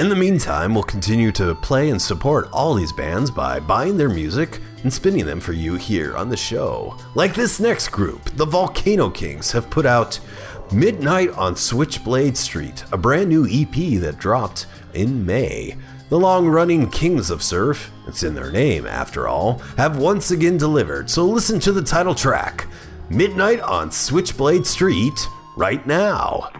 In 0.00 0.08
the 0.08 0.16
meantime, 0.16 0.74
we'll 0.74 0.82
continue 0.82 1.30
to 1.32 1.54
play 1.54 1.90
and 1.90 2.00
support 2.00 2.48
all 2.52 2.74
these 2.74 2.92
bands 2.92 3.30
by 3.30 3.60
buying 3.60 3.98
their 3.98 4.08
music 4.08 4.58
and 4.82 4.90
spinning 4.90 5.26
them 5.26 5.40
for 5.40 5.52
you 5.52 5.74
here 5.74 6.16
on 6.16 6.30
the 6.30 6.36
show. 6.38 6.96
Like 7.14 7.34
this 7.34 7.60
next 7.60 7.88
group, 7.90 8.24
the 8.30 8.46
Volcano 8.46 9.10
Kings 9.10 9.52
have 9.52 9.68
put 9.68 9.84
out 9.84 10.18
Midnight 10.72 11.30
on 11.30 11.56
Switchblade 11.56 12.36
Street, 12.36 12.84
a 12.92 12.96
brand 12.96 13.28
new 13.28 13.44
EP 13.44 14.00
that 14.00 14.18
dropped 14.18 14.66
in 14.94 15.26
May. 15.26 15.76
The 16.10 16.18
long 16.18 16.46
running 16.46 16.88
Kings 16.90 17.28
of 17.28 17.42
Surf, 17.42 17.90
it's 18.06 18.22
in 18.22 18.36
their 18.36 18.52
name 18.52 18.86
after 18.86 19.26
all, 19.26 19.58
have 19.76 19.96
once 19.96 20.30
again 20.30 20.58
delivered, 20.58 21.10
so 21.10 21.26
listen 21.26 21.58
to 21.60 21.72
the 21.72 21.82
title 21.82 22.14
track 22.14 22.68
Midnight 23.08 23.58
on 23.60 23.90
Switchblade 23.90 24.64
Street 24.64 25.26
right 25.56 25.84
now. 25.88 26.50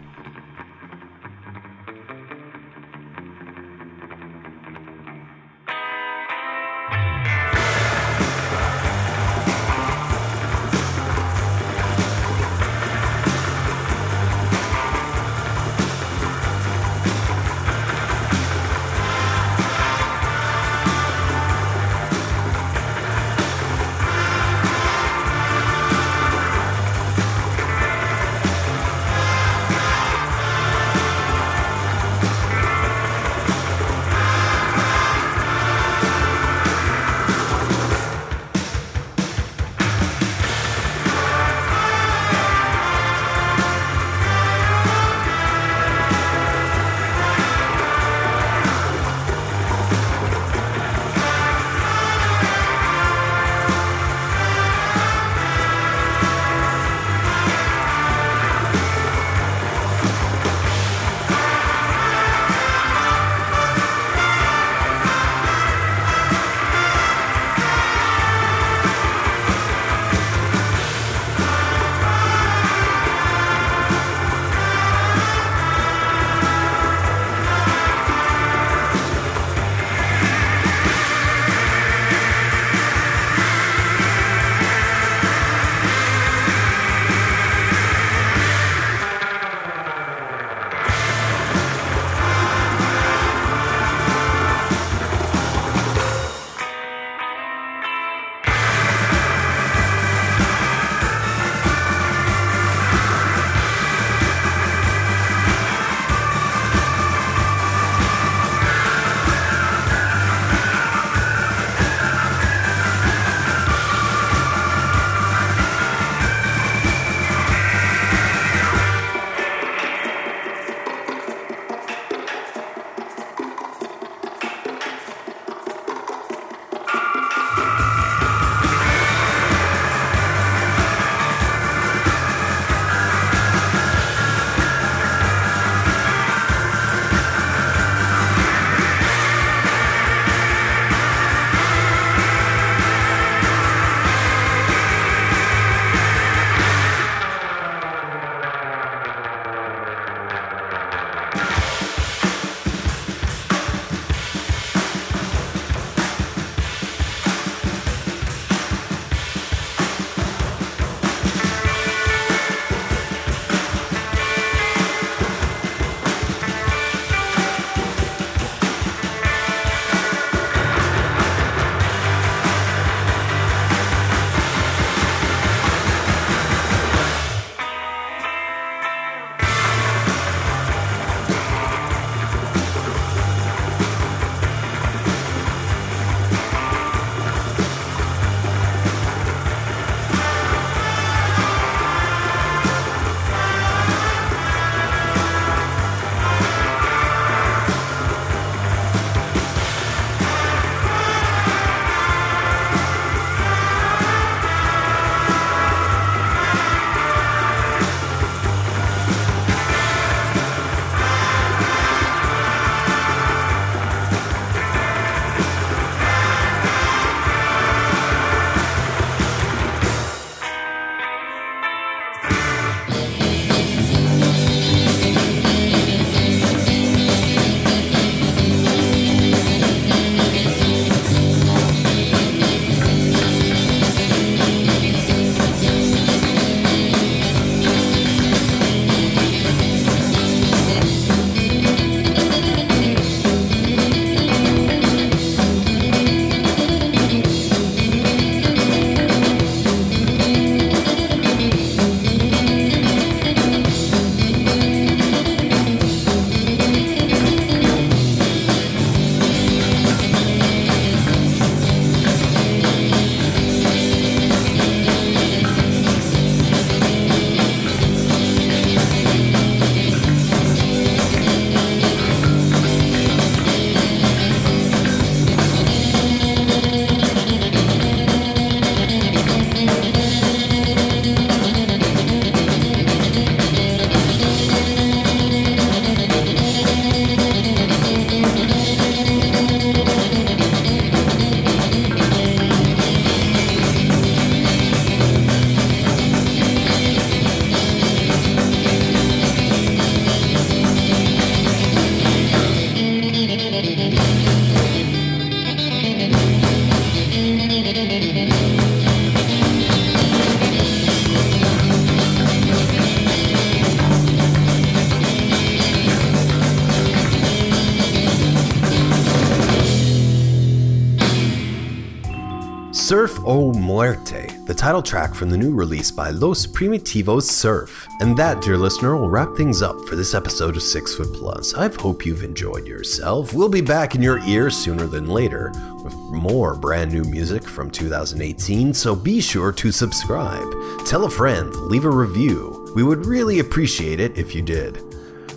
Muerte, 323.71 324.27
the 324.47 324.55
title 324.55 324.83
track 324.83 325.15
from 325.15 325.31
the 325.31 325.37
new 325.39 325.55
release 325.55 325.93
by 325.93 326.11
Los 326.11 326.45
Primitivos 326.45 327.23
Surf. 327.23 327.87
And 328.01 328.17
that, 328.17 328.43
dear 328.43 328.57
listener, 328.57 328.97
will 328.97 329.09
wrap 329.09 329.37
things 329.37 329.63
up 329.63 329.81
for 329.87 329.95
this 329.95 330.13
episode 330.13 330.57
of 330.57 330.63
Six 330.63 330.97
Foot 330.97 331.13
Plus. 331.15 331.55
I 331.55 331.69
hope 331.81 332.05
you've 332.05 332.25
enjoyed 332.25 332.67
yourself. 332.67 333.33
We'll 333.33 333.49
be 333.49 333.61
back 333.61 333.95
in 333.95 334.03
your 334.03 334.19
ears 334.27 334.57
sooner 334.57 334.89
than 334.89 335.07
later 335.07 335.53
with 335.85 335.95
more 335.95 336.57
brand 336.57 336.93
new 336.93 337.05
music 337.05 337.45
from 337.45 337.71
2018, 337.71 338.75
so 338.75 338.97
be 338.97 339.21
sure 339.21 339.53
to 339.53 339.71
subscribe. 339.71 340.53
Tell 340.85 341.05
a 341.05 341.11
friend, 341.11 341.55
leave 341.55 341.85
a 341.85 341.91
review. 341.91 342.73
We 342.75 342.83
would 342.83 343.07
really 343.07 343.39
appreciate 343.39 344.01
it 344.01 344.19
if 344.19 344.35
you 344.35 344.43
did. 344.43 344.83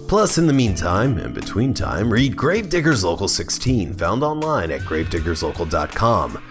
Plus, 0.07 0.39
in 0.39 0.47
the 0.47 0.53
meantime, 0.53 1.19
and 1.19 1.35
between 1.35 1.72
time, 1.72 2.11
read 2.11 2.35
Gravediggers 2.35 3.03
Local 3.03 3.27
16, 3.27 3.93
found 3.93 4.23
online 4.23 4.72
at 4.72 4.81
gravediggerslocal.com. 4.81 6.41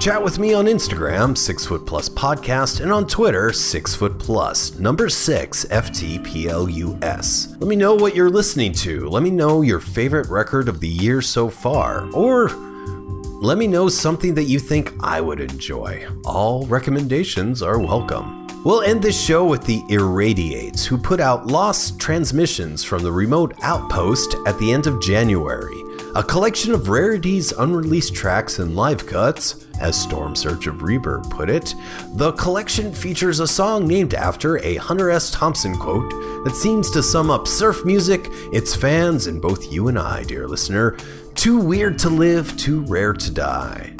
Chat 0.00 0.24
with 0.24 0.38
me 0.38 0.54
on 0.54 0.64
Instagram, 0.64 1.36
6 1.36 1.66
Foot 1.66 1.84
Plus 1.84 2.08
Podcast, 2.08 2.80
and 2.80 2.90
on 2.90 3.06
Twitter, 3.06 3.52
6 3.52 3.94
Foot 3.96 4.18
Plus, 4.18 4.78
number 4.78 5.10
6 5.10 5.66
FTPLUS. 5.66 7.50
Let 7.60 7.68
me 7.68 7.76
know 7.76 7.94
what 7.96 8.16
you're 8.16 8.30
listening 8.30 8.72
to. 8.72 9.06
Let 9.10 9.22
me 9.22 9.28
know 9.28 9.60
your 9.60 9.78
favorite 9.78 10.30
record 10.30 10.70
of 10.70 10.80
the 10.80 10.88
year 10.88 11.20
so 11.20 11.50
far. 11.50 12.10
Or 12.14 12.48
let 12.48 13.58
me 13.58 13.66
know 13.66 13.90
something 13.90 14.34
that 14.36 14.44
you 14.44 14.58
think 14.58 14.94
I 15.00 15.20
would 15.20 15.38
enjoy. 15.38 16.08
All 16.24 16.64
recommendations 16.64 17.60
are 17.60 17.78
welcome. 17.78 18.46
We'll 18.64 18.80
end 18.80 19.02
this 19.02 19.22
show 19.22 19.44
with 19.44 19.64
the 19.64 19.82
Irradiates, 19.90 20.86
who 20.86 20.96
put 20.96 21.20
out 21.20 21.46
Lost 21.46 22.00
Transmissions 22.00 22.82
from 22.82 23.02
the 23.02 23.12
Remote 23.12 23.52
Outpost 23.60 24.34
at 24.46 24.58
the 24.58 24.72
end 24.72 24.86
of 24.86 25.02
January, 25.02 25.82
a 26.14 26.22
collection 26.22 26.72
of 26.74 26.88
rarities, 26.88 27.52
unreleased 27.52 28.14
tracks, 28.14 28.58
and 28.58 28.74
live 28.74 29.06
cuts. 29.06 29.66
As 29.80 30.00
Storm 30.00 30.34
Search 30.34 30.66
of 30.66 30.82
Reber 30.82 31.20
put 31.30 31.48
it, 31.48 31.74
the 32.14 32.32
collection 32.32 32.92
features 32.92 33.40
a 33.40 33.46
song 33.46 33.86
named 33.86 34.14
after 34.14 34.58
a 34.58 34.76
Hunter 34.76 35.10
S. 35.10 35.30
Thompson 35.30 35.76
quote 35.76 36.10
that 36.44 36.54
seems 36.54 36.90
to 36.90 37.02
sum 37.02 37.30
up 37.30 37.46
surf 37.46 37.84
music, 37.84 38.28
its 38.52 38.74
fans, 38.74 39.26
and 39.26 39.40
both 39.40 39.72
you 39.72 39.88
and 39.88 39.98
I, 39.98 40.24
dear 40.24 40.48
listener. 40.48 40.96
Too 41.34 41.58
weird 41.58 41.98
to 42.00 42.10
live, 42.10 42.56
too 42.56 42.80
rare 42.82 43.12
to 43.12 43.30
die. 43.30 43.94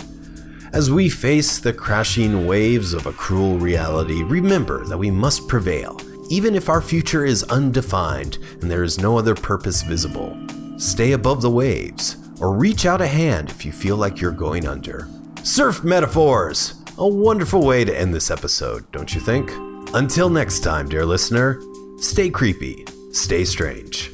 As 0.73 0.91
we 0.91 1.09
face 1.09 1.59
the 1.59 1.73
crashing 1.73 2.47
waves 2.47 2.93
of 2.93 3.07
a 3.07 3.13
cruel 3.13 3.59
reality, 3.59 4.23
remember 4.23 4.85
that 4.87 4.99
we 4.99 5.11
must 5.11 5.49
prevail, 5.49 6.01
even 6.29 6.55
if 6.55 6.69
our 6.69 6.83
future 6.83 7.25
is 7.25 7.45
undefined 7.45 8.39
and 8.61 8.71
there 8.71 8.85
is 8.85 9.01
no 9.01 9.17
other 9.17 9.35
purpose 9.35 9.83
visible. 9.83 10.37
Stay 10.81 11.13
above 11.13 11.43
the 11.43 11.51
waves, 11.51 12.17
or 12.41 12.57
reach 12.57 12.87
out 12.87 13.03
a 13.03 13.07
hand 13.07 13.51
if 13.51 13.67
you 13.67 13.71
feel 13.71 13.97
like 13.97 14.19
you're 14.19 14.31
going 14.31 14.67
under. 14.67 15.07
Surf 15.43 15.85
metaphors! 15.85 16.73
A 16.97 17.07
wonderful 17.07 17.63
way 17.63 17.85
to 17.85 17.95
end 17.95 18.15
this 18.15 18.31
episode, 18.31 18.91
don't 18.91 19.15
you 19.15 19.21
think? 19.21 19.51
Until 19.93 20.31
next 20.31 20.61
time, 20.61 20.89
dear 20.89 21.05
listener, 21.05 21.61
stay 21.99 22.31
creepy, 22.31 22.87
stay 23.13 23.45
strange. 23.45 24.11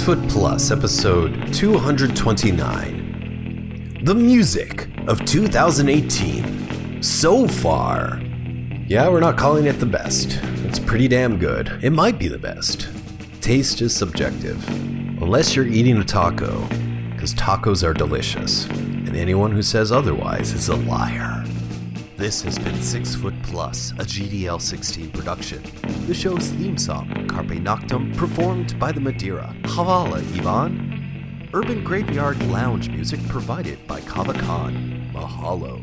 Six 0.00 0.06
Foot 0.06 0.28
Plus, 0.30 0.70
episode 0.70 1.52
229. 1.52 4.00
The 4.02 4.14
music 4.14 4.88
of 5.06 5.22
2018. 5.26 7.02
So 7.02 7.46
far. 7.46 8.18
Yeah, 8.86 9.10
we're 9.10 9.20
not 9.20 9.36
calling 9.36 9.66
it 9.66 9.74
the 9.74 9.84
best. 9.84 10.38
It's 10.64 10.78
pretty 10.78 11.06
damn 11.06 11.38
good. 11.38 11.78
It 11.82 11.90
might 11.90 12.18
be 12.18 12.28
the 12.28 12.38
best. 12.38 12.88
Taste 13.42 13.82
is 13.82 13.94
subjective. 13.94 14.66
Unless 15.20 15.54
you're 15.54 15.66
eating 15.66 15.98
a 15.98 16.04
taco, 16.04 16.66
because 17.10 17.34
tacos 17.34 17.86
are 17.86 17.92
delicious. 17.92 18.64
And 18.70 19.14
anyone 19.14 19.52
who 19.52 19.60
says 19.60 19.92
otherwise 19.92 20.54
is 20.54 20.70
a 20.70 20.76
liar. 20.76 21.44
This 22.16 22.40
has 22.42 22.58
been 22.58 22.80
Six 22.80 23.16
Foot 23.16 23.34
Plus, 23.42 23.90
a 23.92 24.04
GDL 24.04 24.62
16 24.62 25.10
production. 25.10 25.62
The 26.06 26.14
show's 26.14 26.48
theme 26.48 26.78
song, 26.78 27.09
Carpe 27.30 27.60
Noctem, 27.60 28.14
performed 28.16 28.78
by 28.78 28.92
the 28.92 29.00
Madeira. 29.00 29.54
Havala, 29.62 30.18
Ivan. 30.38 31.48
Urban 31.54 31.82
Graveyard 31.84 32.42
Lounge 32.48 32.90
music 32.90 33.20
provided 33.28 33.86
by 33.86 34.00
Kava 34.00 34.34
Khan. 34.34 35.10
Mahalo. 35.14 35.78